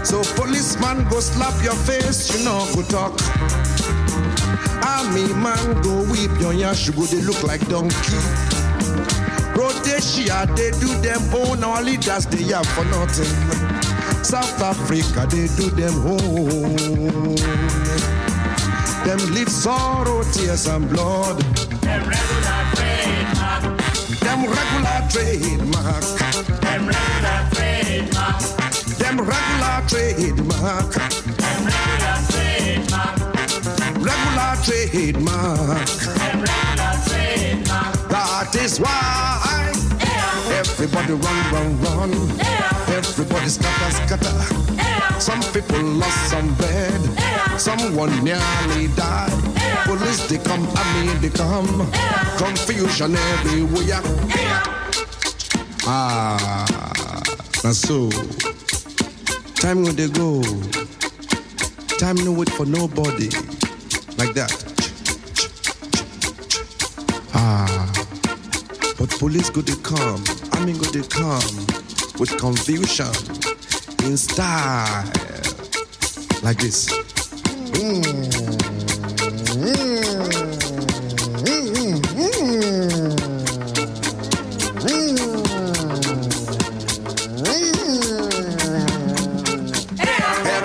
So 0.04 0.22
policeman 0.36 1.08
go 1.10 1.20
slap 1.20 1.56
your 1.64 1.74
face, 1.74 2.38
you 2.38 2.46
know 2.46 2.60
go 2.76 2.84
talk. 2.84 3.14
Army 4.86 5.34
man 5.34 5.82
go 5.82 6.04
whip 6.12 6.40
your 6.40 6.54
yash, 6.54 6.90
go 6.90 7.06
they 7.06 7.22
look 7.22 7.42
like 7.44 7.68
donkey. 7.68 8.20
Rhodesia, 9.58 10.46
they 10.56 10.72
do 10.80 10.88
them 11.02 11.22
own, 11.34 11.64
our 11.64 11.82
leaders 11.82 12.26
they 12.28 12.44
have 12.54 12.68
for 12.68 12.86
nothing. 12.86 13.34
South 14.24 14.62
Africa, 14.62 15.26
they 15.30 15.48
do 15.58 15.70
them 15.72 15.96
own. 16.06 17.36
Them 19.06 19.20
live 19.36 19.50
sorrow, 19.50 20.24
tears 20.34 20.66
and 20.66 20.90
blood. 20.90 21.38
Them 21.86 22.10
regular 22.10 22.62
trademark. 22.74 23.78
Them 24.20 24.40
regular 24.50 25.00
trademark. 25.12 26.04
Them 26.60 26.88
regular 26.90 27.40
trademark. 27.54 28.42
Them 28.98 29.18
regular 29.22 29.78
trademark. 29.88 30.94
Them 31.38 31.62
regular 31.70 32.18
trademark. 32.32 33.20
Regular 34.02 34.54
trademark. 34.66 35.90
Them 36.18 36.38
regular 36.42 36.94
trademark. 37.06 38.10
That 38.10 38.56
is 38.56 38.80
why. 38.80 39.75
Everybody 40.78 41.14
run, 41.14 41.52
run, 41.54 41.82
run. 41.82 42.12
Yeah. 42.38 42.98
Everybody 42.98 43.48
scatter, 43.48 43.92
scatter. 43.92 44.76
Yeah. 44.76 45.18
Some 45.20 45.42
people 45.54 45.82
lost 45.82 46.30
some 46.30 46.54
bread. 46.56 47.02
Someone 47.60 48.12
nearly 48.24 48.88
died. 48.96 49.32
Police 49.86 50.28
they 50.28 50.38
come, 50.38 50.68
I 50.76 50.84
mean 51.06 51.22
they 51.22 51.30
come. 51.30 51.90
Confusion 52.38 53.16
everywhere. 53.16 54.02
Ah, 55.88 56.66
that's 57.64 57.80
so. 57.80 58.10
Time 59.56 59.84
when 59.84 59.96
they 59.96 60.10
go. 60.10 60.42
Time 61.98 62.18
no 62.26 62.32
wait 62.34 62.50
for 62.50 62.66
nobody. 62.66 63.30
Like 64.18 64.34
that. 64.34 64.65
But 69.08 69.20
police 69.20 69.52
go 69.52 69.62
they 69.62 69.76
come. 69.84 70.24
I 70.54 70.66
mean 70.66 70.80
go 70.80 70.86
they 70.86 71.04
come. 71.08 71.68
With 72.18 72.36
confusion. 72.40 73.06
In 74.04 74.18
style. 74.18 75.06
Like 76.42 76.58
this. 76.58 76.90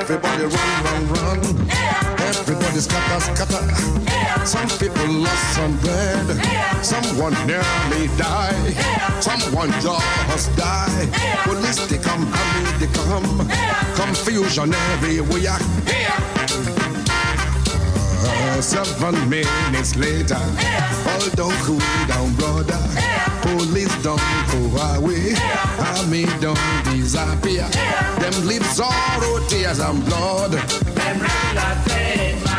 Everybody 0.00 0.44
run, 0.44 0.84
run, 0.84 1.08
run. 1.12 1.29
Everybody 3.10 3.36
scatter. 3.36 4.46
Some 4.46 4.68
people 4.78 5.08
lost 5.08 5.54
some 5.54 5.76
bread. 5.78 6.84
Someone 6.84 7.34
nearly 7.46 8.06
died. 8.16 8.74
Someone 9.20 9.70
just 9.80 10.56
died. 10.56 11.08
Police 11.42 11.86
they 11.88 11.98
come, 11.98 12.22
army 12.32 12.70
they 12.78 12.86
come. 12.92 13.48
Confusion 13.96 14.72
everywhere. 14.74 15.58
Uh, 18.22 18.60
seven 18.60 19.28
minutes 19.28 19.96
later, 19.96 20.38
all 21.08 21.28
don't 21.34 21.58
cool 21.64 21.78
down, 22.06 22.32
brother. 22.36 22.78
Police 23.42 23.94
don't 24.02 24.20
go 24.52 24.60
away, 24.94 25.34
army 25.96 26.26
don't 26.40 26.58
disappear. 26.84 27.66
Them 28.20 28.46
lips 28.46 28.76
sorrow, 28.76 29.40
tears 29.48 29.80
and 29.80 30.04
blood. 30.04 30.52
Them. 30.52 32.49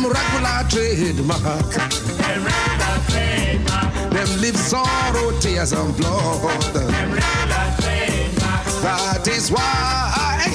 Them 0.00 0.12
regular 0.12 0.64
trademark. 0.70 1.72
Them 1.74 2.44
regular 2.44 2.96
trademark. 3.10 4.10
Them 4.10 4.40
live 4.40 4.56
sorrow, 4.56 5.38
tears 5.40 5.72
and 5.72 5.94
blood. 5.94 6.62
Them 6.72 7.12
regular 7.12 7.66
trademark. 7.80 8.64
That 8.80 9.28
is 9.28 9.50
why 9.50 10.48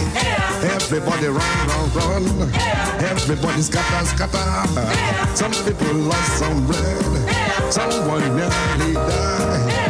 everybody 0.64 1.28
run, 1.28 1.68
run, 1.68 1.93
run. 1.93 2.54
Everybody 3.06 3.62
scatter, 3.62 4.06
scatter. 4.08 5.36
Some 5.36 5.54
people 5.64 5.93
lost 5.93 6.39
some 6.39 6.66
bread. 6.66 7.72
Someone 7.72 8.36
nearly 8.36 8.93
died. 8.93 9.85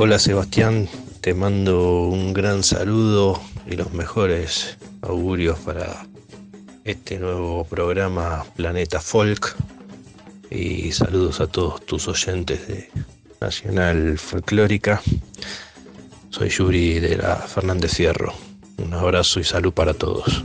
Hola 0.00 0.20
Sebastián, 0.20 0.88
te 1.22 1.34
mando 1.34 2.04
un 2.04 2.32
gran 2.32 2.62
saludo 2.62 3.42
y 3.66 3.74
los 3.74 3.92
mejores 3.94 4.78
augurios 5.02 5.58
para 5.58 6.06
este 6.84 7.18
nuevo 7.18 7.64
programa 7.64 8.44
Planeta 8.54 9.00
Folk 9.00 9.56
y 10.52 10.92
saludos 10.92 11.40
a 11.40 11.48
todos 11.48 11.84
tus 11.84 12.06
oyentes 12.06 12.68
de 12.68 12.88
Nacional 13.40 14.18
Folclórica. 14.18 15.02
Soy 16.30 16.48
Yuri 16.48 17.00
de 17.00 17.16
la 17.16 17.34
Fernández 17.34 17.94
Fierro. 17.94 18.32
Un 18.76 18.94
abrazo 18.94 19.40
y 19.40 19.44
salud 19.44 19.72
para 19.72 19.94
todos. 19.94 20.44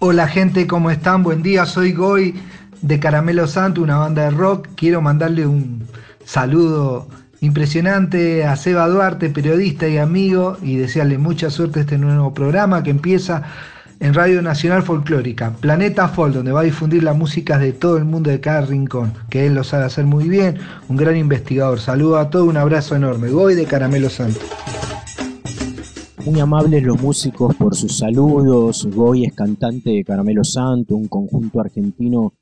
Hola 0.00 0.26
gente, 0.26 0.66
¿cómo 0.66 0.90
están? 0.90 1.22
Buen 1.22 1.40
día, 1.40 1.66
soy 1.66 1.92
Goy 1.92 2.34
de 2.82 3.00
Caramelo 3.00 3.46
Santo, 3.46 3.82
una 3.82 3.98
banda 3.98 4.24
de 4.24 4.30
rock. 4.30 4.68
Quiero 4.76 5.00
mandarle 5.00 5.46
un 5.46 5.84
saludo 6.24 7.08
impresionante 7.40 8.44
a 8.44 8.56
Seba 8.56 8.88
Duarte, 8.88 9.30
periodista 9.30 9.88
y 9.88 9.98
amigo, 9.98 10.56
y 10.62 10.76
desearle 10.76 11.18
mucha 11.18 11.50
suerte 11.50 11.80
a 11.80 11.82
este 11.82 11.98
nuevo 11.98 12.34
programa 12.34 12.82
que 12.82 12.90
empieza 12.90 13.42
en 14.00 14.14
Radio 14.14 14.42
Nacional 14.42 14.82
Folclórica, 14.82 15.54
Planeta 15.60 16.08
Folk, 16.08 16.34
donde 16.34 16.52
va 16.52 16.60
a 16.60 16.64
difundir 16.64 17.02
las 17.02 17.16
músicas 17.16 17.60
de 17.60 17.72
todo 17.72 17.96
el 17.96 18.04
mundo 18.04 18.30
de 18.30 18.40
cada 18.40 18.60
rincón, 18.60 19.12
que 19.28 19.46
él 19.46 19.54
lo 19.54 19.64
sabe 19.64 19.84
hacer 19.84 20.04
muy 20.04 20.28
bien, 20.28 20.58
un 20.88 20.96
gran 20.96 21.16
investigador. 21.16 21.80
Saludo 21.80 22.18
a 22.18 22.30
todos, 22.30 22.48
un 22.48 22.56
abrazo 22.56 22.94
enorme. 22.94 23.28
Goy 23.28 23.54
de 23.54 23.64
Caramelo 23.64 24.08
Santo. 24.08 24.40
Muy 26.24 26.40
amables 26.40 26.82
los 26.82 27.00
músicos 27.00 27.56
por 27.56 27.74
sus 27.74 27.98
saludos. 27.98 28.86
Goy 28.94 29.24
es 29.24 29.32
cantante 29.32 29.90
de 29.90 30.04
Caramelo 30.04 30.44
Santo, 30.44 30.94
un 30.94 31.08
conjunto 31.08 31.60
argentino 31.60 32.34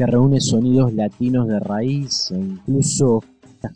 que 0.00 0.06
reúne 0.06 0.40
sonidos 0.40 0.94
latinos 0.94 1.46
de 1.46 1.60
raíz 1.60 2.30
e 2.30 2.38
incluso 2.38 3.22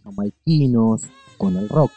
jamaiquinos 0.02 1.02
con 1.36 1.54
el 1.58 1.68
rock. 1.68 1.92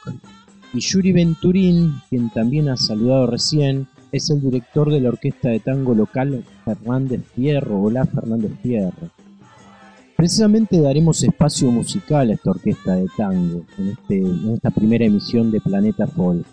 Y 0.74 0.82
Yuri 0.82 1.14
Venturín, 1.14 1.94
quien 2.10 2.30
también 2.32 2.68
ha 2.68 2.76
saludado 2.76 3.28
recién, 3.28 3.88
es 4.12 4.30
el 4.30 4.42
director 4.42 4.92
de 4.92 5.00
la 5.00 5.08
orquesta 5.08 5.48
de 5.48 5.62
tango 5.62 5.96
local 5.96 6.44
Fernández 6.66 7.22
Fierro 7.36 7.84
o 7.84 7.90
La 7.90 8.06
Fernández 8.06 8.52
Fierro. 8.62 9.08
Precisamente 10.18 10.82
daremos 10.82 11.24
espacio 11.24 11.72
musical 11.72 12.30
a 12.30 12.34
esta 12.34 12.52
orquesta 12.52 12.96
de 12.98 13.08
tango 13.16 13.64
en, 13.78 13.88
este, 13.88 14.18
en 14.18 14.50
esta 14.56 14.72
primera 14.72 15.06
emisión 15.06 15.52
de 15.52 15.62
Planeta 15.62 16.06
Folk. 16.06 16.46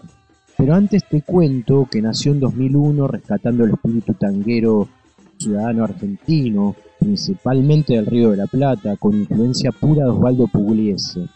Pero 0.57 0.77
antes 0.77 1.03
te 1.09 1.23
cuento 1.23 1.89
que 1.91 2.01
nació 2.01 2.31
en 2.31 2.39
2001 2.39 3.09
rescatando 3.09 3.65
el 3.65 3.73
espíritu 3.73 4.15
tanguero 4.15 4.89
ciudadano 5.39 5.83
argentino, 5.83 6.77
principalmente 7.05 7.95
del 7.95 8.07
Río 8.07 8.31
de 8.31 8.39
la 8.39 8.47
Plata, 8.47 8.97
con 8.97 9.15
influencia 9.15 9.71
pura 9.73 10.05
de 10.05 10.11
Osvaldo 10.11 10.47
Pugliese. 10.47 11.29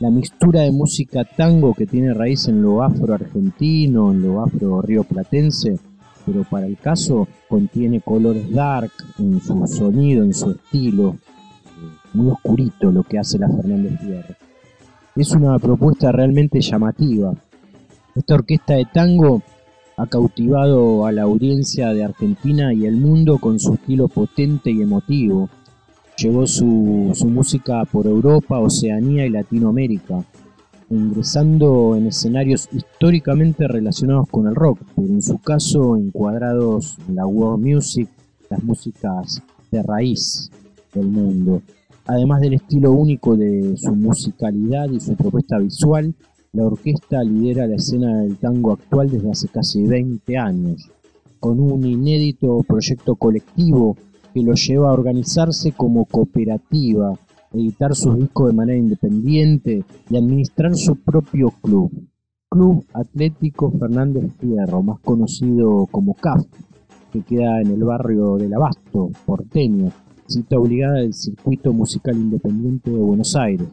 La 0.00 0.10
mixtura 0.10 0.60
de 0.60 0.70
música 0.70 1.24
tango 1.24 1.72
que 1.74 1.86
tiene 1.86 2.12
raíz 2.12 2.46
en 2.46 2.62
lo 2.62 2.82
afro-argentino, 2.82 4.12
en 4.12 4.22
lo 4.22 4.44
afro-rioplatense, 4.44 5.78
pero 6.26 6.44
para 6.44 6.66
el 6.66 6.76
caso 6.76 7.26
contiene 7.48 8.02
colores 8.02 8.52
dark 8.52 8.92
en 9.18 9.40
su 9.40 9.66
sonido, 9.66 10.22
en 10.22 10.34
su 10.34 10.50
estilo, 10.50 11.16
muy 12.12 12.30
oscurito 12.30 12.92
lo 12.92 13.02
que 13.02 13.18
hace 13.18 13.38
la 13.38 13.48
Fernández 13.48 13.98
Fierro. 14.00 14.34
Es 15.16 15.32
una 15.32 15.58
propuesta 15.58 16.12
realmente 16.12 16.60
llamativa. 16.60 17.34
Esta 18.14 18.34
orquesta 18.34 18.74
de 18.74 18.84
tango 18.92 19.42
ha 19.98 20.06
cautivado 20.06 21.06
a 21.06 21.12
la 21.12 21.22
audiencia 21.22 21.92
de 21.92 22.04
Argentina 22.04 22.72
y 22.72 22.86
el 22.86 22.96
mundo 22.96 23.38
con 23.38 23.58
su 23.58 23.74
estilo 23.74 24.06
potente 24.06 24.70
y 24.70 24.80
emotivo. 24.80 25.50
Llevó 26.16 26.46
su, 26.46 27.10
su 27.14 27.26
música 27.26 27.84
por 27.84 28.06
Europa, 28.06 28.60
Oceanía 28.60 29.26
y 29.26 29.30
Latinoamérica. 29.30 30.24
ingresando 30.90 31.96
en 31.96 32.06
escenarios 32.06 32.68
históricamente 32.72 33.68
relacionados 33.68 34.28
con 34.30 34.46
el 34.46 34.54
rock, 34.54 34.78
pero 34.94 35.08
en 35.08 35.20
su 35.20 35.36
caso 35.38 35.96
encuadrados 35.96 36.96
en 37.08 37.16
la 37.16 37.26
world 37.26 37.66
music, 37.66 38.08
las 38.48 38.62
músicas 38.62 39.42
de 39.70 39.82
raíz 39.82 40.50
del 40.94 41.08
mundo. 41.08 41.60
Además 42.06 42.40
del 42.40 42.54
estilo 42.54 42.92
único 42.92 43.36
de 43.36 43.76
su 43.76 43.94
musicalidad 43.94 44.88
y 44.90 45.00
su 45.00 45.14
propuesta 45.14 45.58
visual, 45.58 46.14
la 46.52 46.66
orquesta 46.66 47.22
lidera 47.22 47.66
la 47.66 47.76
escena 47.76 48.22
del 48.22 48.36
tango 48.36 48.72
actual 48.72 49.10
desde 49.10 49.30
hace 49.30 49.48
casi 49.48 49.82
20 49.82 50.36
años, 50.38 50.90
con 51.40 51.60
un 51.60 51.84
inédito 51.84 52.62
proyecto 52.66 53.16
colectivo 53.16 53.96
que 54.32 54.42
lo 54.42 54.54
lleva 54.54 54.90
a 54.90 54.94
organizarse 54.94 55.72
como 55.72 56.04
cooperativa, 56.04 57.12
editar 57.52 57.94
sus 57.94 58.16
discos 58.18 58.48
de 58.48 58.56
manera 58.56 58.78
independiente 58.78 59.84
y 60.10 60.16
administrar 60.16 60.74
su 60.74 60.96
propio 60.96 61.50
club. 61.62 61.90
Club 62.50 62.84
Atlético 62.94 63.70
Fernández 63.70 64.32
Fierro, 64.38 64.82
más 64.82 65.00
conocido 65.00 65.86
como 65.90 66.14
CAF, 66.14 66.46
que 67.12 67.22
queda 67.22 67.60
en 67.60 67.72
el 67.72 67.84
barrio 67.84 68.36
del 68.36 68.54
Abasto, 68.54 69.10
porteño, 69.26 69.90
cita 70.26 70.58
obligada 70.58 71.00
del 71.00 71.14
circuito 71.14 71.72
musical 71.72 72.16
independiente 72.16 72.90
de 72.90 72.98
Buenos 72.98 73.36
Aires. 73.36 73.68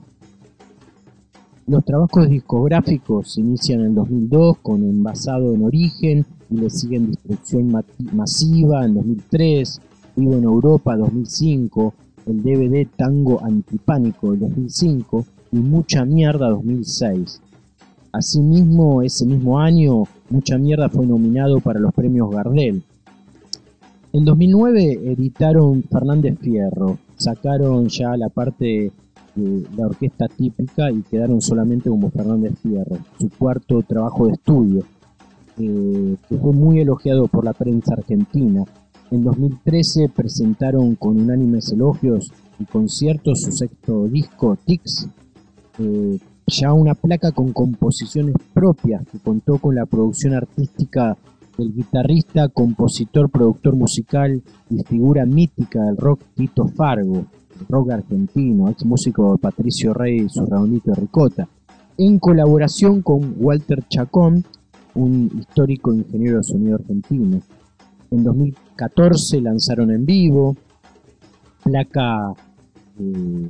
Los 1.68 1.84
trabajos 1.84 2.30
discográficos 2.30 3.34
se 3.34 3.42
inician 3.42 3.80
en 3.80 3.86
el 3.88 3.96
2002 3.96 4.60
con 4.60 4.84
Envasado 4.84 5.52
en 5.52 5.64
Origen 5.64 6.24
y 6.52 6.58
le 6.58 6.70
siguen 6.70 7.10
Destrucción 7.10 7.74
Masiva 8.14 8.86
en 8.86 8.94
2003, 8.94 9.82
Vivo 10.16 10.34
en 10.36 10.44
Europa 10.44 10.96
2005, 10.96 11.94
el 12.28 12.44
DVD 12.44 12.88
Tango 12.96 13.44
Antipánico 13.44 14.30
del 14.30 14.42
2005 14.42 15.26
y 15.54 15.56
Mucha 15.56 16.06
Mierda 16.06 16.50
2006. 16.50 17.42
Asimismo, 18.12 19.02
ese 19.02 19.26
mismo 19.26 19.60
año, 19.60 20.04
Mucha 20.30 20.60
Mierda 20.60 20.88
fue 20.90 21.08
nominado 21.08 21.62
para 21.62 21.80
los 21.80 21.96
premios 21.96 22.30
Gardel. 22.30 22.84
En 24.14 24.24
2009 24.24 25.14
editaron 25.14 25.82
Fernández 25.82 26.38
Fierro, 26.40 27.00
sacaron 27.18 27.88
ya 27.88 28.16
la 28.16 28.30
parte 28.30 28.92
de 29.36 29.68
la 29.78 29.88
orquesta 29.88 30.28
típica 30.28 30.92
y 30.92 31.02
quedaron 31.04 31.42
solamente 31.42 31.90
como 31.90 32.10
Fernández 32.10 32.54
Fierro, 32.62 32.98
su 33.20 33.30
cuarto 33.30 33.82
trabajo 33.84 34.28
de 34.28 34.34
estudio, 34.34 34.84
eh, 35.58 36.16
que 36.28 36.38
fue 36.38 36.54
muy 36.54 36.80
elogiado 36.80 37.28
por 37.28 37.44
la 37.44 37.54
prensa 37.54 37.94
argentina. 37.94 38.64
En 39.12 39.24
2013 39.24 40.10
presentaron 40.10 40.96
con 40.96 41.20
unánimes 41.20 41.72
elogios 41.72 42.32
y 42.60 42.66
conciertos 42.66 43.42
su 43.42 43.52
sexto 43.52 44.08
disco, 44.08 44.58
Tix, 44.66 45.08
eh, 45.80 46.20
ya 46.48 46.74
una 46.74 46.94
placa 46.94 47.32
con 47.32 47.54
composiciones 47.54 48.36
propias 48.54 49.06
que 49.08 49.20
contó 49.20 49.58
con 49.58 49.76
la 49.76 49.86
producción 49.86 50.34
artística 50.34 51.18
del 51.58 51.74
guitarrista, 51.74 52.50
compositor, 52.50 53.30
productor 53.30 53.76
musical 53.76 54.42
y 54.70 54.84
figura 54.84 55.26
mítica 55.26 55.84
del 55.84 55.98
rock 55.98 56.22
Tito 56.36 56.68
Fargo, 56.68 57.26
rock 57.70 57.92
argentino, 57.92 58.70
ex 58.70 58.86
músico 58.86 59.38
Patricio 59.38 59.94
Rey 59.94 60.28
su 60.30 60.46
de 60.46 60.96
ricota, 60.96 61.48
en 61.98 62.20
colaboración 62.20 63.02
con 63.02 63.36
Walter 63.38 63.84
Chacón, 63.88 64.44
un 64.96 65.32
histórico 65.40 65.94
ingeniero 65.94 66.38
de 66.38 66.44
sonido 66.44 66.76
argentino. 66.76 67.40
En 68.12 68.24
2014 68.24 69.42
lanzaron 69.42 69.92
en 69.92 70.06
vivo, 70.06 70.56
placa 71.64 72.34
eh, 73.00 73.50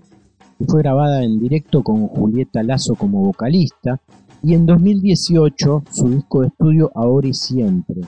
que 0.58 0.66
fue 0.66 0.82
grabada 0.82 1.24
en 1.24 1.40
directo 1.40 1.84
con 1.84 2.08
Julieta 2.08 2.64
Lazo 2.64 2.96
como 2.96 3.22
vocalista, 3.22 4.00
y 4.42 4.54
en 4.54 4.66
2018 4.66 5.84
su 5.90 6.10
disco 6.10 6.42
de 6.42 6.48
estudio 6.48 6.92
Ahora 6.94 7.28
y 7.28 7.34
Siempre, 7.34 8.02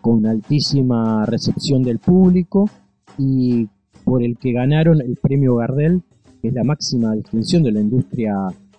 con 0.00 0.26
altísima 0.26 1.24
recepción 1.26 1.82
del 1.82 1.98
público 1.98 2.68
y 3.16 3.68
por 4.08 4.22
el 4.22 4.38
que 4.38 4.52
ganaron 4.52 5.02
el 5.02 5.16
premio 5.16 5.56
Gardel, 5.56 6.02
que 6.40 6.48
es 6.48 6.54
la 6.54 6.64
máxima 6.64 7.14
distinción 7.14 7.62
de 7.62 7.72
la 7.72 7.80
industria 7.80 8.34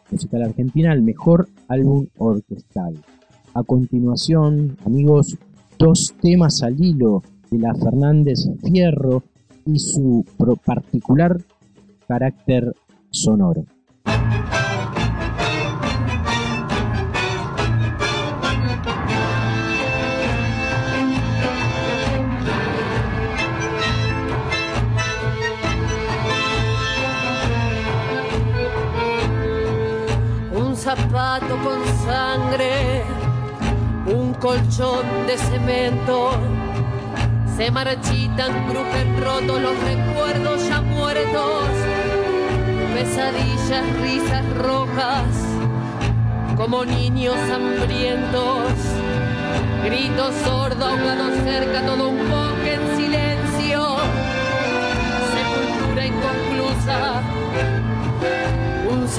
musical 0.09 0.41
argentina, 0.41 0.91
el 0.91 1.03
mejor 1.03 1.47
álbum 1.67 2.07
orquestal. 2.17 2.95
A 3.53 3.61
continuación, 3.61 4.75
amigos, 4.85 5.37
dos 5.77 6.15
temas 6.19 6.63
al 6.63 6.83
hilo 6.83 7.21
de 7.51 7.59
la 7.59 7.75
Fernández 7.75 8.39
Fierro 8.63 9.21
y 9.67 9.77
su 9.77 10.25
particular 10.65 11.37
carácter 12.07 12.73
sonoro. 13.11 13.65
Zapato 30.95 31.55
con 31.63 31.79
sangre, 32.03 33.03
un 34.07 34.33
colchón 34.33 35.05
de 35.27 35.37
cemento. 35.37 36.31
Se 37.55 37.69
marchitan, 37.69 38.51
crujen 38.67 39.21
rotos 39.23 39.61
los 39.61 39.77
recuerdos 39.83 40.67
ya 40.67 40.81
muertos, 40.81 41.69
pesadillas, 42.95 43.85
risas 44.01 44.43
rojas, 44.57 45.27
como 46.57 46.83
niños 46.85 47.37
hambrientos, 47.53 48.73
gritos 49.85 50.33
sordos 50.43 50.91
ahogados 50.91 51.35
cerca, 51.43 51.85
todo 51.85 52.09
un 52.09 52.17
poco 52.17 52.63
en 52.65 52.97
silencio, 52.97 53.48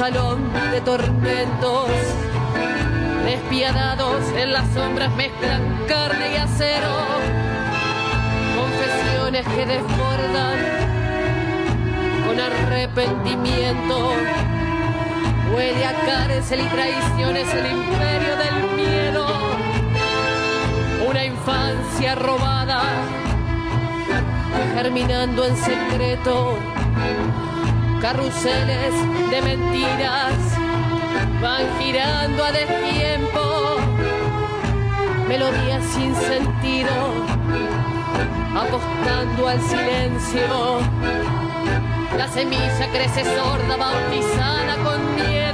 salón 0.00 0.50
de 0.72 0.80
tormentos. 0.80 1.90
Despiadados 3.26 4.24
en 4.34 4.50
las 4.50 4.66
sombras 4.72 5.14
mezclan 5.14 5.60
carne 5.86 6.32
y 6.32 6.36
acero. 6.38 6.88
Confesiones 8.56 9.46
que 9.46 9.66
desbordan 9.66 10.58
con 12.26 12.40
arrepentimiento. 12.40 14.12
Huele 15.54 15.84
a 15.84 15.92
cárcel 15.92 16.60
y 16.62 16.68
traiciones 16.68 17.52
el 17.52 17.66
imperio 17.70 18.36
del 18.36 18.76
miedo. 18.76 19.26
Una 21.10 21.24
infancia 21.26 22.14
robada, 22.14 22.84
germinando 24.74 25.44
en 25.44 25.56
secreto 25.58 26.79
carruseles 28.00 28.94
de 29.30 29.42
mentiras 29.42 30.34
van 31.42 31.66
girando 31.78 32.44
a 32.44 32.52
destiempo, 32.52 33.76
melodías 35.28 35.84
sin 35.94 36.14
sentido, 36.14 36.90
apostando 38.54 39.48
al 39.48 39.60
silencio. 39.60 40.80
La 42.16 42.26
semilla 42.28 42.86
crece 42.92 43.22
sorda, 43.24 43.76
bautizada 43.76 44.76
con 44.82 45.14
miedo, 45.16 45.49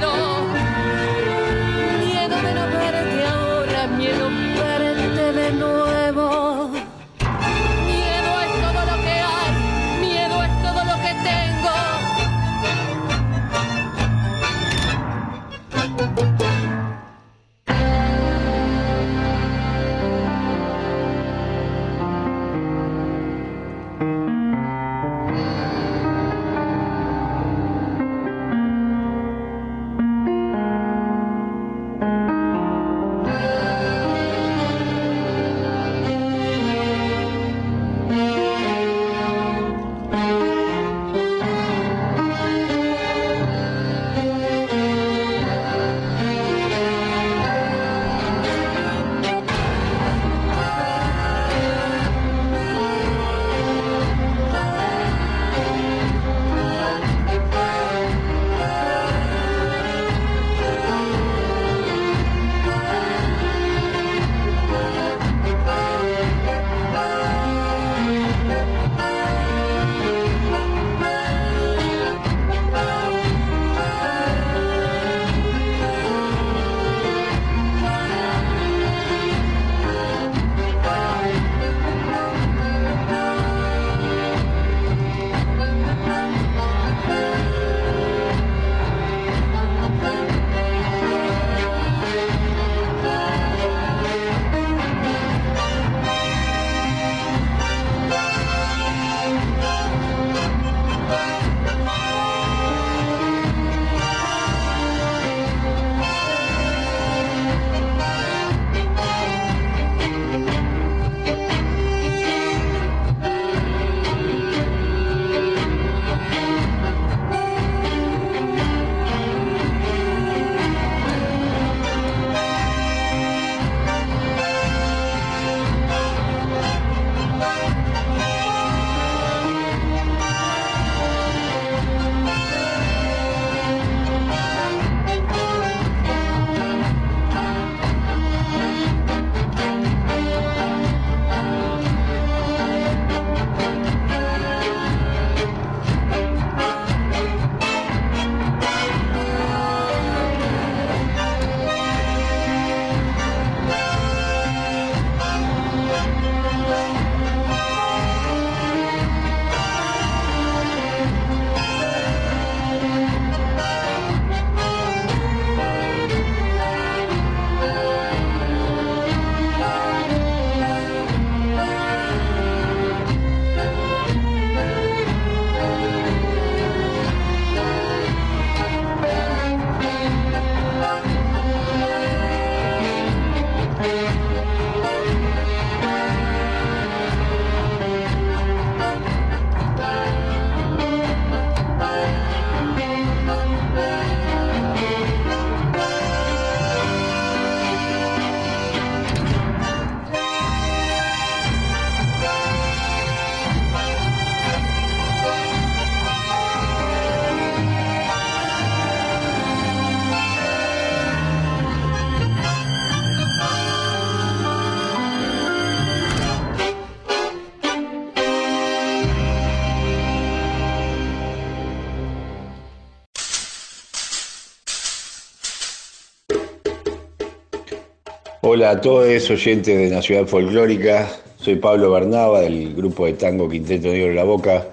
Hola 228.57 228.71
a 228.71 228.81
todos 228.81 229.29
oyentes 229.29 229.77
de 229.77 229.87
Nacional 229.87 230.27
Folclórica, 230.27 231.07
soy 231.39 231.57
Pablo 231.57 231.91
Bernaba 231.91 232.41
del 232.41 232.73
grupo 232.73 233.05
de 233.05 233.13
tango 233.13 233.47
Quinteto 233.47 233.89
Negro 233.89 234.07
de 234.07 234.13
la 234.15 234.23
Boca. 234.23 234.65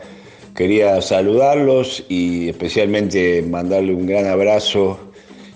Quería 0.57 1.03
saludarlos 1.03 2.03
y 2.09 2.49
especialmente 2.49 3.43
mandarle 3.43 3.93
un 3.93 4.07
gran 4.07 4.25
abrazo 4.25 4.99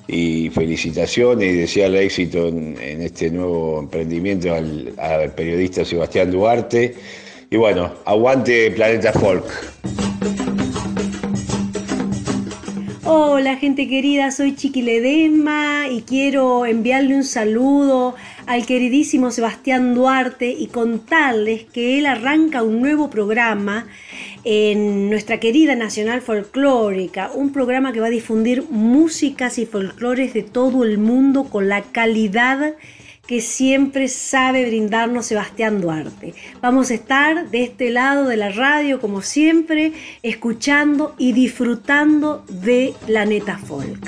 y 0.06 0.50
felicitaciones 0.50 1.48
y 1.48 1.56
desearle 1.56 2.04
éxito 2.04 2.48
en, 2.48 2.76
este 3.00 3.30
nuevo 3.30 3.78
emprendimiento 3.78 4.52
al, 4.52 4.92
al 4.98 5.32
periodista 5.32 5.82
Sebastián 5.86 6.30
Duarte. 6.30 6.96
Y 7.48 7.56
bueno, 7.56 7.94
aguante 8.04 8.70
Planeta 8.72 9.10
Folk. 9.14 10.07
Hola 13.38 13.54
gente 13.54 13.86
querida, 13.86 14.32
soy 14.32 14.56
Chiqui 14.56 14.82
Ledesma 14.82 15.86
y 15.88 16.02
quiero 16.02 16.66
enviarle 16.66 17.14
un 17.14 17.22
saludo 17.22 18.16
al 18.46 18.66
queridísimo 18.66 19.30
Sebastián 19.30 19.94
Duarte 19.94 20.50
y 20.50 20.66
contarles 20.66 21.62
que 21.62 22.00
él 22.00 22.06
arranca 22.06 22.64
un 22.64 22.80
nuevo 22.80 23.10
programa 23.10 23.86
en 24.42 25.08
nuestra 25.08 25.38
querida 25.38 25.76
Nacional 25.76 26.20
Folclórica, 26.20 27.30
un 27.32 27.52
programa 27.52 27.92
que 27.92 28.00
va 28.00 28.08
a 28.08 28.10
difundir 28.10 28.64
músicas 28.70 29.58
y 29.58 29.66
folclores 29.66 30.34
de 30.34 30.42
todo 30.42 30.82
el 30.82 30.98
mundo 30.98 31.44
con 31.44 31.68
la 31.68 31.82
calidad 31.82 32.74
que 33.28 33.42
siempre 33.42 34.08
sabe 34.08 34.64
brindarnos 34.64 35.26
Sebastián 35.26 35.82
Duarte. 35.82 36.32
Vamos 36.62 36.90
a 36.90 36.94
estar 36.94 37.50
de 37.50 37.62
este 37.62 37.90
lado 37.90 38.24
de 38.24 38.38
la 38.38 38.48
radio, 38.48 39.02
como 39.02 39.20
siempre, 39.20 39.92
escuchando 40.22 41.14
y 41.18 41.32
disfrutando 41.34 42.42
de 42.48 42.94
Planeta 43.04 43.58
Folk. 43.58 44.00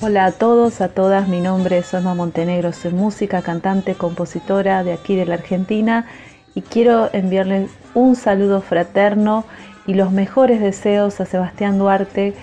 Hola 0.00 0.26
a 0.26 0.30
todos, 0.30 0.80
a 0.80 0.90
todas, 0.90 1.26
mi 1.26 1.40
nombre 1.40 1.78
es 1.78 1.92
Olma 1.94 2.14
Montenegro, 2.14 2.72
soy 2.72 2.92
música, 2.92 3.42
cantante, 3.42 3.96
compositora 3.96 4.84
de 4.84 4.92
aquí 4.92 5.16
de 5.16 5.26
la 5.26 5.34
Argentina 5.34 6.06
y 6.54 6.62
quiero 6.62 7.10
enviarles 7.12 7.72
un 7.94 8.14
saludo 8.14 8.60
fraterno 8.60 9.44
y 9.86 9.94
los 9.94 10.12
mejores 10.12 10.60
deseos 10.60 11.20
a 11.20 11.26
Sebastián 11.26 11.78
Duarte 11.78 12.34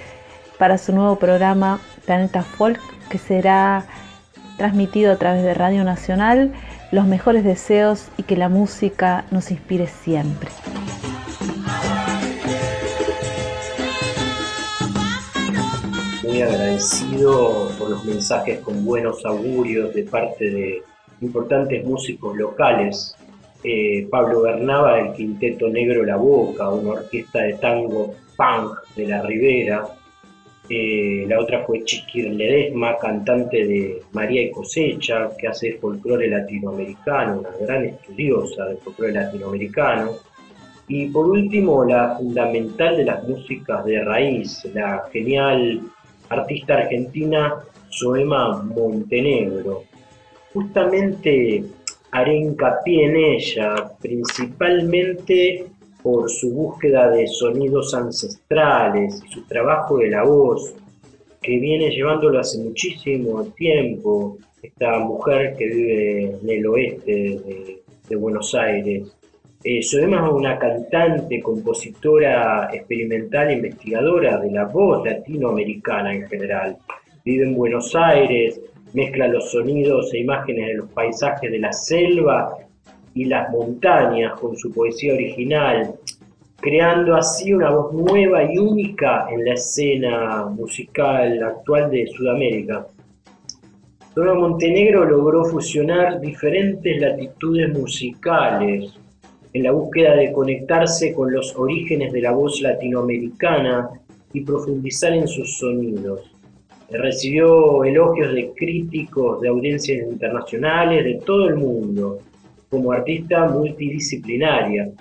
para 0.57 0.77
su 0.77 0.93
nuevo 0.93 1.17
programa 1.17 1.79
Planeta 2.05 2.43
Folk 2.43 2.79
que 3.09 3.17
será 3.17 3.85
transmitido 4.57 5.11
a 5.11 5.17
través 5.17 5.43
de 5.43 5.53
Radio 5.53 5.83
Nacional. 5.83 6.53
Los 6.91 7.05
mejores 7.05 7.43
deseos 7.43 8.07
y 8.17 8.23
que 8.23 8.37
la 8.37 8.49
música 8.49 9.25
nos 9.31 9.51
inspire 9.51 9.87
siempre. 9.87 10.49
Muy 16.23 16.41
agradecido 16.41 17.69
por 17.77 17.89
los 17.89 18.05
mensajes 18.05 18.59
con 18.59 18.85
buenos 18.85 19.25
augurios 19.25 19.93
de 19.93 20.03
parte 20.03 20.49
de 20.49 20.83
importantes 21.21 21.85
músicos 21.85 22.37
locales 22.37 23.15
eh, 23.63 24.07
Pablo 24.09 24.41
Bernaba 24.41 24.97
del 24.97 25.13
Quinteto 25.13 25.69
Negro 25.69 26.03
La 26.03 26.17
Boca, 26.17 26.69
una 26.69 26.91
orquesta 26.91 27.43
de 27.43 27.53
tango 27.53 28.13
punk 28.35 28.77
de 28.95 29.07
la 29.07 29.21
Ribera. 29.21 29.87
Eh, 30.69 31.25
la 31.27 31.39
otra 31.39 31.63
fue 31.65 31.83
Chiquir 31.83 32.29
Ledesma, 32.31 32.97
cantante 32.97 33.65
de 33.65 34.01
María 34.13 34.43
y 34.43 34.51
Cosecha, 34.51 35.29
que 35.37 35.47
hace 35.47 35.73
folclore 35.73 36.27
latinoamericano, 36.27 37.39
una 37.39 37.49
gran 37.59 37.85
estudiosa 37.85 38.65
del 38.65 38.77
folclore 38.77 39.13
latinoamericano. 39.13 40.11
Y 40.87 41.07
por 41.07 41.27
último, 41.29 41.85
la 41.85 42.17
fundamental 42.17 42.97
de 42.97 43.05
las 43.05 43.23
músicas 43.27 43.85
de 43.85 44.03
raíz, 44.03 44.65
la 44.73 45.07
genial 45.11 45.81
artista 46.29 46.75
argentina 46.75 47.55
Soema 47.89 48.61
Montenegro. 48.63 49.83
Justamente 50.53 51.63
haré 52.13 52.35
hincapié 52.37 53.05
en 53.05 53.15
ella, 53.15 53.91
principalmente 53.99 55.65
por 56.03 56.29
su 56.29 56.51
búsqueda 56.51 57.09
de 57.09 57.27
sonidos 57.27 57.93
ancestrales 57.95 59.23
y 59.25 59.33
su 59.33 59.41
trabajo 59.47 59.97
de 59.97 60.09
la 60.11 60.23
voz, 60.23 60.75
que 61.41 61.57
viene 61.57 61.89
llevándolo 61.89 62.39
hace 62.39 62.59
muchísimo 62.59 63.45
tiempo, 63.55 64.37
esta 64.61 64.99
mujer 64.99 65.55
que 65.57 65.67
vive 65.67 66.21
en 66.39 66.49
el 66.49 66.67
oeste 66.67 67.11
de, 67.11 68.15
Buenos 68.15 68.53
Aires. 68.53 69.11
Eh, 69.63 69.79
es 69.79 69.91
una 69.95 70.59
cantante, 70.59 71.41
compositora 71.41 72.69
experimental 72.71 73.51
investigadora 73.51 74.37
de 74.37 74.51
la 74.51 74.65
voz 74.65 75.03
latinoamericana 75.03 76.13
en 76.13 76.27
general. 76.27 76.77
Vive 77.25 77.45
en 77.45 77.55
Buenos 77.55 77.95
Aires, 77.95 78.61
mezcla 78.93 79.27
los 79.27 79.51
sonidos 79.51 80.13
e 80.13 80.19
imágenes 80.19 80.67
de 80.67 80.73
los 80.75 80.89
paisajes 80.89 81.51
de 81.51 81.59
la 81.59 81.73
selva 81.73 82.57
y 83.13 83.25
las 83.25 83.49
montañas 83.51 84.39
con 84.39 84.55
su 84.55 84.71
poesía 84.71 85.13
original, 85.13 85.95
creando 86.59 87.15
así 87.15 87.53
una 87.53 87.69
voz 87.71 87.93
nueva 87.93 88.43
y 88.43 88.57
única 88.57 89.27
en 89.29 89.45
la 89.45 89.53
escena 89.53 90.45
musical 90.45 91.43
actual 91.43 91.91
de 91.91 92.07
Sudamérica. 92.07 92.87
Dora 94.15 94.35
Montenegro 94.35 95.05
logró 95.05 95.43
fusionar 95.45 96.21
diferentes 96.21 97.01
latitudes 97.01 97.73
musicales 97.73 98.93
en 99.53 99.63
la 99.63 99.71
búsqueda 99.71 100.15
de 100.15 100.31
conectarse 100.31 101.13
con 101.13 101.31
los 101.31 101.55
orígenes 101.55 102.11
de 102.11 102.21
la 102.21 102.31
voz 102.31 102.61
latinoamericana 102.61 103.89
y 104.31 104.41
profundizar 104.41 105.13
en 105.13 105.27
sus 105.27 105.57
sonidos. 105.57 106.32
Recibió 106.89 107.83
elogios 107.83 108.33
de 108.33 108.51
críticos 108.55 109.41
de 109.41 109.49
audiencias 109.49 110.07
internacionales 110.07 111.03
de 111.03 111.15
todo 111.25 111.49
el 111.49 111.55
mundo 111.55 112.19
como 112.69 112.91
artista 112.91 113.47
multidisciplinaria. 113.47 114.91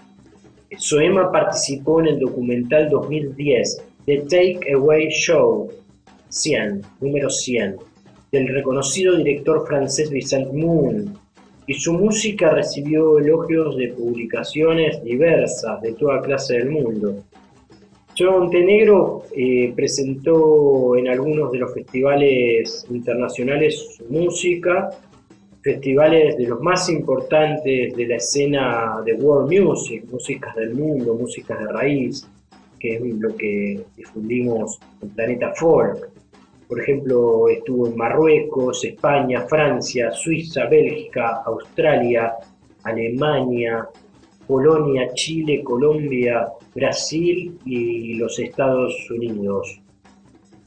Soema 0.78 1.30
participó 1.30 2.00
en 2.00 2.08
el 2.08 2.18
documental 2.18 2.88
2010 2.88 3.82
The 4.06 4.18
Take 4.22 4.72
Away 4.72 5.08
Show 5.10 5.70
100, 6.28 6.82
número 7.00 7.28
100, 7.28 7.76
del 8.32 8.48
reconocido 8.48 9.16
director 9.16 9.66
francés 9.66 10.10
Vincent 10.10 10.52
Moon, 10.52 11.14
y 11.66 11.74
su 11.74 11.92
música 11.92 12.50
recibió 12.50 13.18
elogios 13.18 13.76
de 13.76 13.88
publicaciones 13.88 15.02
diversas 15.04 15.80
de 15.82 15.92
toda 15.92 16.22
clase 16.22 16.54
del 16.54 16.70
mundo. 16.70 17.22
Montenegro 18.30 19.24
eh, 19.34 19.72
presentó 19.74 20.96
en 20.96 21.08
algunos 21.08 21.50
de 21.50 21.58
los 21.58 21.74
festivales 21.74 22.86
internacionales 22.90 23.96
su 23.96 24.04
música, 24.06 24.90
festivales 25.62 26.36
de 26.36 26.46
los 26.46 26.60
más 26.60 26.88
importantes 26.88 27.94
de 27.94 28.06
la 28.06 28.16
escena 28.16 29.00
de 29.04 29.14
world 29.14 29.52
music, 29.52 30.04
músicas 30.10 30.54
del 30.56 30.74
mundo, 30.74 31.14
músicas 31.14 31.58
de 31.58 31.66
raíz, 31.66 32.28
que 32.78 32.96
es 32.96 33.02
lo 33.02 33.36
que 33.36 33.80
difundimos 33.96 34.78
en 35.00 35.08
Planeta 35.10 35.52
Folk. 35.54 36.10
Por 36.66 36.80
ejemplo, 36.80 37.48
estuvo 37.48 37.86
en 37.86 37.96
Marruecos, 37.96 38.84
España, 38.84 39.42
Francia, 39.42 40.10
Suiza, 40.10 40.66
Bélgica, 40.66 41.42
Australia, 41.44 42.34
Alemania, 42.82 43.86
Polonia, 44.46 45.12
Chile, 45.14 45.62
Colombia, 45.62 46.48
Brasil 46.74 47.58
y 47.64 48.14
los 48.14 48.38
Estados 48.38 48.94
Unidos. 49.10 49.82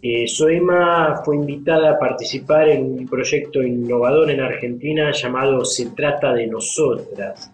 Eh, 0.01 0.27
Soema 0.27 1.21
fue 1.25 1.35
invitada 1.35 1.91
a 1.91 1.99
participar 1.99 2.69
en 2.69 2.83
un 2.83 3.07
proyecto 3.07 3.63
innovador 3.63 4.29
en 4.29 4.39
Argentina 4.39 5.11
llamado 5.11 5.65
Se 5.65 5.87
trata 5.91 6.31
de 6.31 6.45
nosotras, 6.45 7.51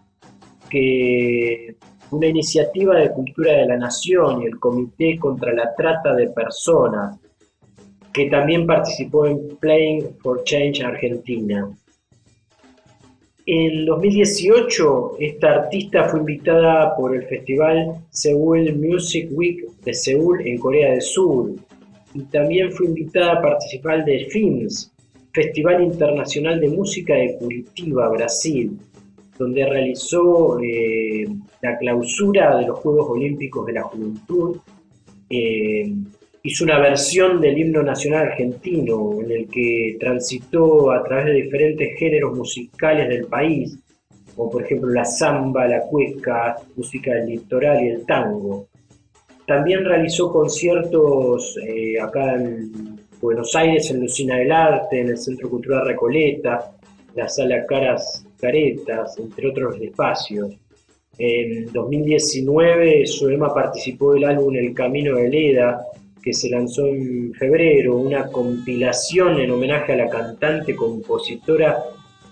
que 0.69 1.75
una 2.11 2.27
iniciativa 2.27 2.97
de 2.97 3.11
cultura 3.11 3.53
de 3.53 3.67
la 3.67 3.77
nación 3.77 4.41
y 4.41 4.47
el 4.47 4.59
Comité 4.59 5.17
contra 5.17 5.53
la 5.53 5.73
Trata 5.73 6.13
de 6.13 6.27
Personas, 6.27 7.17
que 8.11 8.29
también 8.29 8.67
participó 8.67 9.25
en 9.25 9.55
Playing 9.57 10.17
for 10.21 10.43
Change 10.43 10.83
Argentina. 10.83 11.69
En 13.53 13.85
2018, 13.85 15.17
esta 15.19 15.55
artista 15.55 16.05
fue 16.05 16.21
invitada 16.21 16.95
por 16.95 17.13
el 17.13 17.23
festival 17.23 17.95
Seoul 18.09 18.73
Music 18.77 19.27
Week 19.33 19.65
de 19.83 19.93
Seúl 19.93 20.47
en 20.47 20.57
Corea 20.57 20.91
del 20.91 21.01
Sur 21.01 21.51
y 22.13 22.21
también 22.27 22.71
fue 22.71 22.85
invitada 22.85 23.33
a 23.33 23.41
participar 23.41 24.05
del 24.05 24.27
FIMS, 24.27 24.93
Festival 25.33 25.83
Internacional 25.83 26.61
de 26.61 26.69
Música 26.69 27.13
de 27.13 27.35
Curitiba, 27.39 28.07
Brasil, 28.07 28.79
donde 29.37 29.65
realizó 29.65 30.57
eh, 30.61 31.27
la 31.61 31.77
clausura 31.77 32.55
de 32.55 32.67
los 32.67 32.79
Juegos 32.79 33.09
Olímpicos 33.09 33.65
de 33.65 33.73
la 33.73 33.83
Juventud. 33.83 34.59
Eh, 35.29 35.93
hizo 36.43 36.63
una 36.63 36.79
versión 36.79 37.39
del 37.39 37.57
himno 37.57 37.83
nacional 37.83 38.27
argentino 38.27 39.21
en 39.21 39.31
el 39.31 39.47
que 39.47 39.97
transitó 39.99 40.91
a 40.91 41.03
través 41.03 41.25
de 41.25 41.33
diferentes 41.33 41.99
géneros 41.99 42.35
musicales 42.35 43.07
del 43.09 43.25
país, 43.25 43.77
como 44.35 44.49
por 44.49 44.63
ejemplo 44.63 44.89
la 44.89 45.05
samba, 45.05 45.67
la 45.67 45.81
cueca, 45.81 46.57
música 46.75 47.13
del 47.13 47.27
litoral 47.27 47.83
y 47.83 47.89
el 47.89 48.05
tango. 48.05 48.67
También 49.45 49.85
realizó 49.85 50.31
conciertos 50.31 51.57
eh, 51.61 51.99
acá 51.99 52.35
en 52.35 52.99
Buenos 53.19 53.55
Aires, 53.55 53.91
en 53.91 53.99
Lucina 53.99 54.37
del 54.37 54.51
Arte, 54.51 55.01
en 55.01 55.09
el 55.09 55.17
Centro 55.17 55.49
Cultural 55.49 55.85
Recoleta, 55.85 56.71
la 57.15 57.27
Sala 57.27 57.65
Caras 57.65 58.25
Caretas, 58.39 59.17
entre 59.19 59.49
otros 59.49 59.79
espacios. 59.79 60.55
En 61.17 61.71
2019, 61.71 63.05
Soema 63.05 63.53
participó 63.53 64.13
del 64.13 64.23
álbum 64.23 64.55
El 64.55 64.73
Camino 64.73 65.17
de 65.17 65.29
Leda, 65.29 65.85
que 66.21 66.33
se 66.33 66.49
lanzó 66.49 66.85
en 66.85 67.33
febrero, 67.33 67.97
una 67.97 68.27
compilación 68.27 69.39
en 69.39 69.51
homenaje 69.51 69.93
a 69.93 69.97
la 69.97 70.09
cantante, 70.09 70.75
compositora 70.75 71.83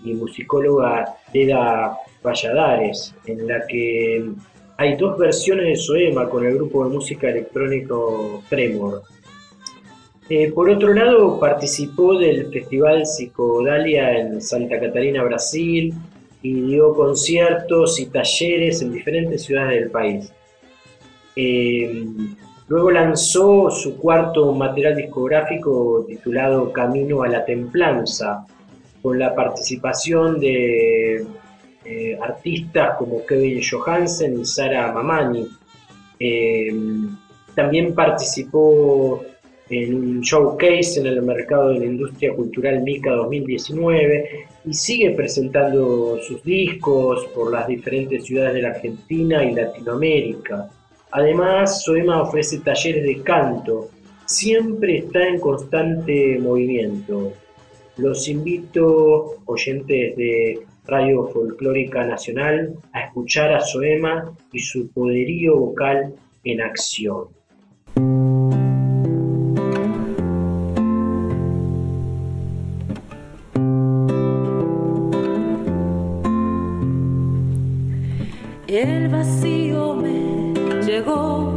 y 0.03 0.13
musicóloga 0.13 1.17
Leda 1.33 1.97
Valladares, 2.23 3.15
en 3.25 3.47
la 3.47 3.65
que 3.67 4.29
hay 4.77 4.95
dos 4.95 5.17
versiones 5.17 5.65
de 5.65 5.75
Soema 5.75 6.29
con 6.29 6.45
el 6.45 6.55
grupo 6.55 6.85
de 6.85 6.93
música 6.93 7.29
electrónico 7.29 8.43
Tremor. 8.49 9.01
Eh, 10.29 10.51
por 10.51 10.69
otro 10.69 10.93
lado, 10.93 11.39
participó 11.39 12.17
del 12.17 12.51
Festival 12.51 13.05
Psicodalia 13.05 14.19
en 14.19 14.41
Santa 14.41 14.79
Catarina, 14.79 15.23
Brasil, 15.23 15.93
y 16.41 16.61
dio 16.61 16.93
conciertos 16.93 17.99
y 17.99 18.05
talleres 18.05 18.81
en 18.81 18.93
diferentes 18.93 19.43
ciudades 19.43 19.81
del 19.81 19.91
país. 19.91 20.31
Eh, 21.35 22.05
luego 22.69 22.91
lanzó 22.91 23.69
su 23.69 23.97
cuarto 23.97 24.53
material 24.53 24.95
discográfico 24.95 26.05
titulado 26.07 26.71
Camino 26.71 27.23
a 27.23 27.27
la 27.27 27.43
Templanza, 27.43 28.45
con 29.01 29.19
la 29.19 29.35
participación 29.35 30.39
de 30.39 31.25
eh, 31.83 32.17
artistas 32.21 32.95
como 32.97 33.25
Kevin 33.25 33.61
Johansen 33.61 34.39
y 34.39 34.45
Sara 34.45 34.91
Mamani. 34.91 35.47
también 37.55 37.95
participó 37.95 39.23
en 39.69 39.93
un 39.93 40.21
showcase 40.21 40.99
en 40.99 41.05
el 41.05 41.21
mercado 41.21 41.69
de 41.69 41.79
la 41.79 41.85
industria 41.85 42.33
cultural 42.33 42.81
MICA 42.81 43.11
2019 43.11 44.47
y 44.65 44.73
sigue 44.73 45.11
presentando 45.11 46.19
sus 46.21 46.43
discos 46.43 47.25
por 47.33 47.51
las 47.51 47.67
diferentes 47.67 48.25
ciudades 48.25 48.55
de 48.55 48.61
la 48.61 48.69
Argentina 48.69 49.43
y 49.43 49.53
Latinoamérica. 49.53 50.69
Además, 51.11 51.83
Soema 51.83 52.21
ofrece 52.21 52.59
talleres 52.59 53.03
de 53.03 53.23
canto, 53.23 53.89
siempre 54.25 54.99
está 54.99 55.27
en 55.27 55.39
constante 55.39 56.37
movimiento. 56.39 57.33
Los 57.97 58.27
invito, 58.27 59.37
oyentes 59.45 60.15
de 60.15 60.59
Radio 60.85 61.27
Folclórica 61.27 62.05
Nacional, 62.05 62.75
a 62.93 63.01
escuchar 63.01 63.53
a 63.53 63.59
Soema 63.59 64.31
y 64.53 64.59
su 64.59 64.89
poderío 64.91 65.57
vocal 65.57 66.13
en 66.43 66.61
acción. 66.61 67.27
El 78.67 79.07
vacío 79.07 79.58
llegó, 81.19 81.48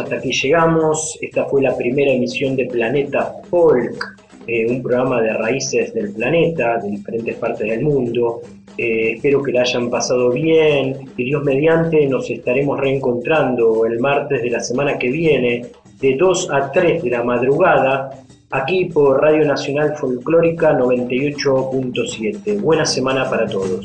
hasta 0.00 0.16
aquí 0.16 0.32
llegamos. 0.32 1.18
Esta 1.20 1.44
fue 1.46 1.62
la 1.62 1.76
primera 1.76 2.12
emisión 2.12 2.56
de 2.56 2.66
Planeta 2.66 3.34
Folk, 3.48 4.18
eh, 4.46 4.66
un 4.68 4.82
programa 4.82 5.20
de 5.20 5.32
raíces 5.34 5.94
del 5.94 6.12
planeta, 6.12 6.78
de 6.78 6.90
diferentes 6.90 7.36
partes 7.36 7.68
del 7.68 7.82
mundo. 7.82 8.40
Eh, 8.76 9.12
espero 9.14 9.42
que 9.42 9.52
la 9.52 9.62
hayan 9.62 9.90
pasado 9.90 10.30
bien 10.30 10.96
y 11.16 11.24
Dios 11.24 11.42
mediante 11.44 12.06
nos 12.06 12.30
estaremos 12.30 12.80
reencontrando 12.80 13.84
el 13.84 13.98
martes 14.00 14.42
de 14.42 14.50
la 14.50 14.60
semana 14.60 14.98
que 14.98 15.10
viene 15.10 15.66
de 16.00 16.16
2 16.16 16.50
a 16.50 16.72
3 16.72 17.02
de 17.02 17.10
la 17.10 17.22
madrugada 17.22 18.10
aquí 18.50 18.86
por 18.86 19.20
Radio 19.20 19.44
Nacional 19.44 19.96
Folclórica 19.96 20.72
98.7. 20.78 22.60
Buena 22.60 22.86
semana 22.86 23.28
para 23.28 23.46
todos. 23.46 23.84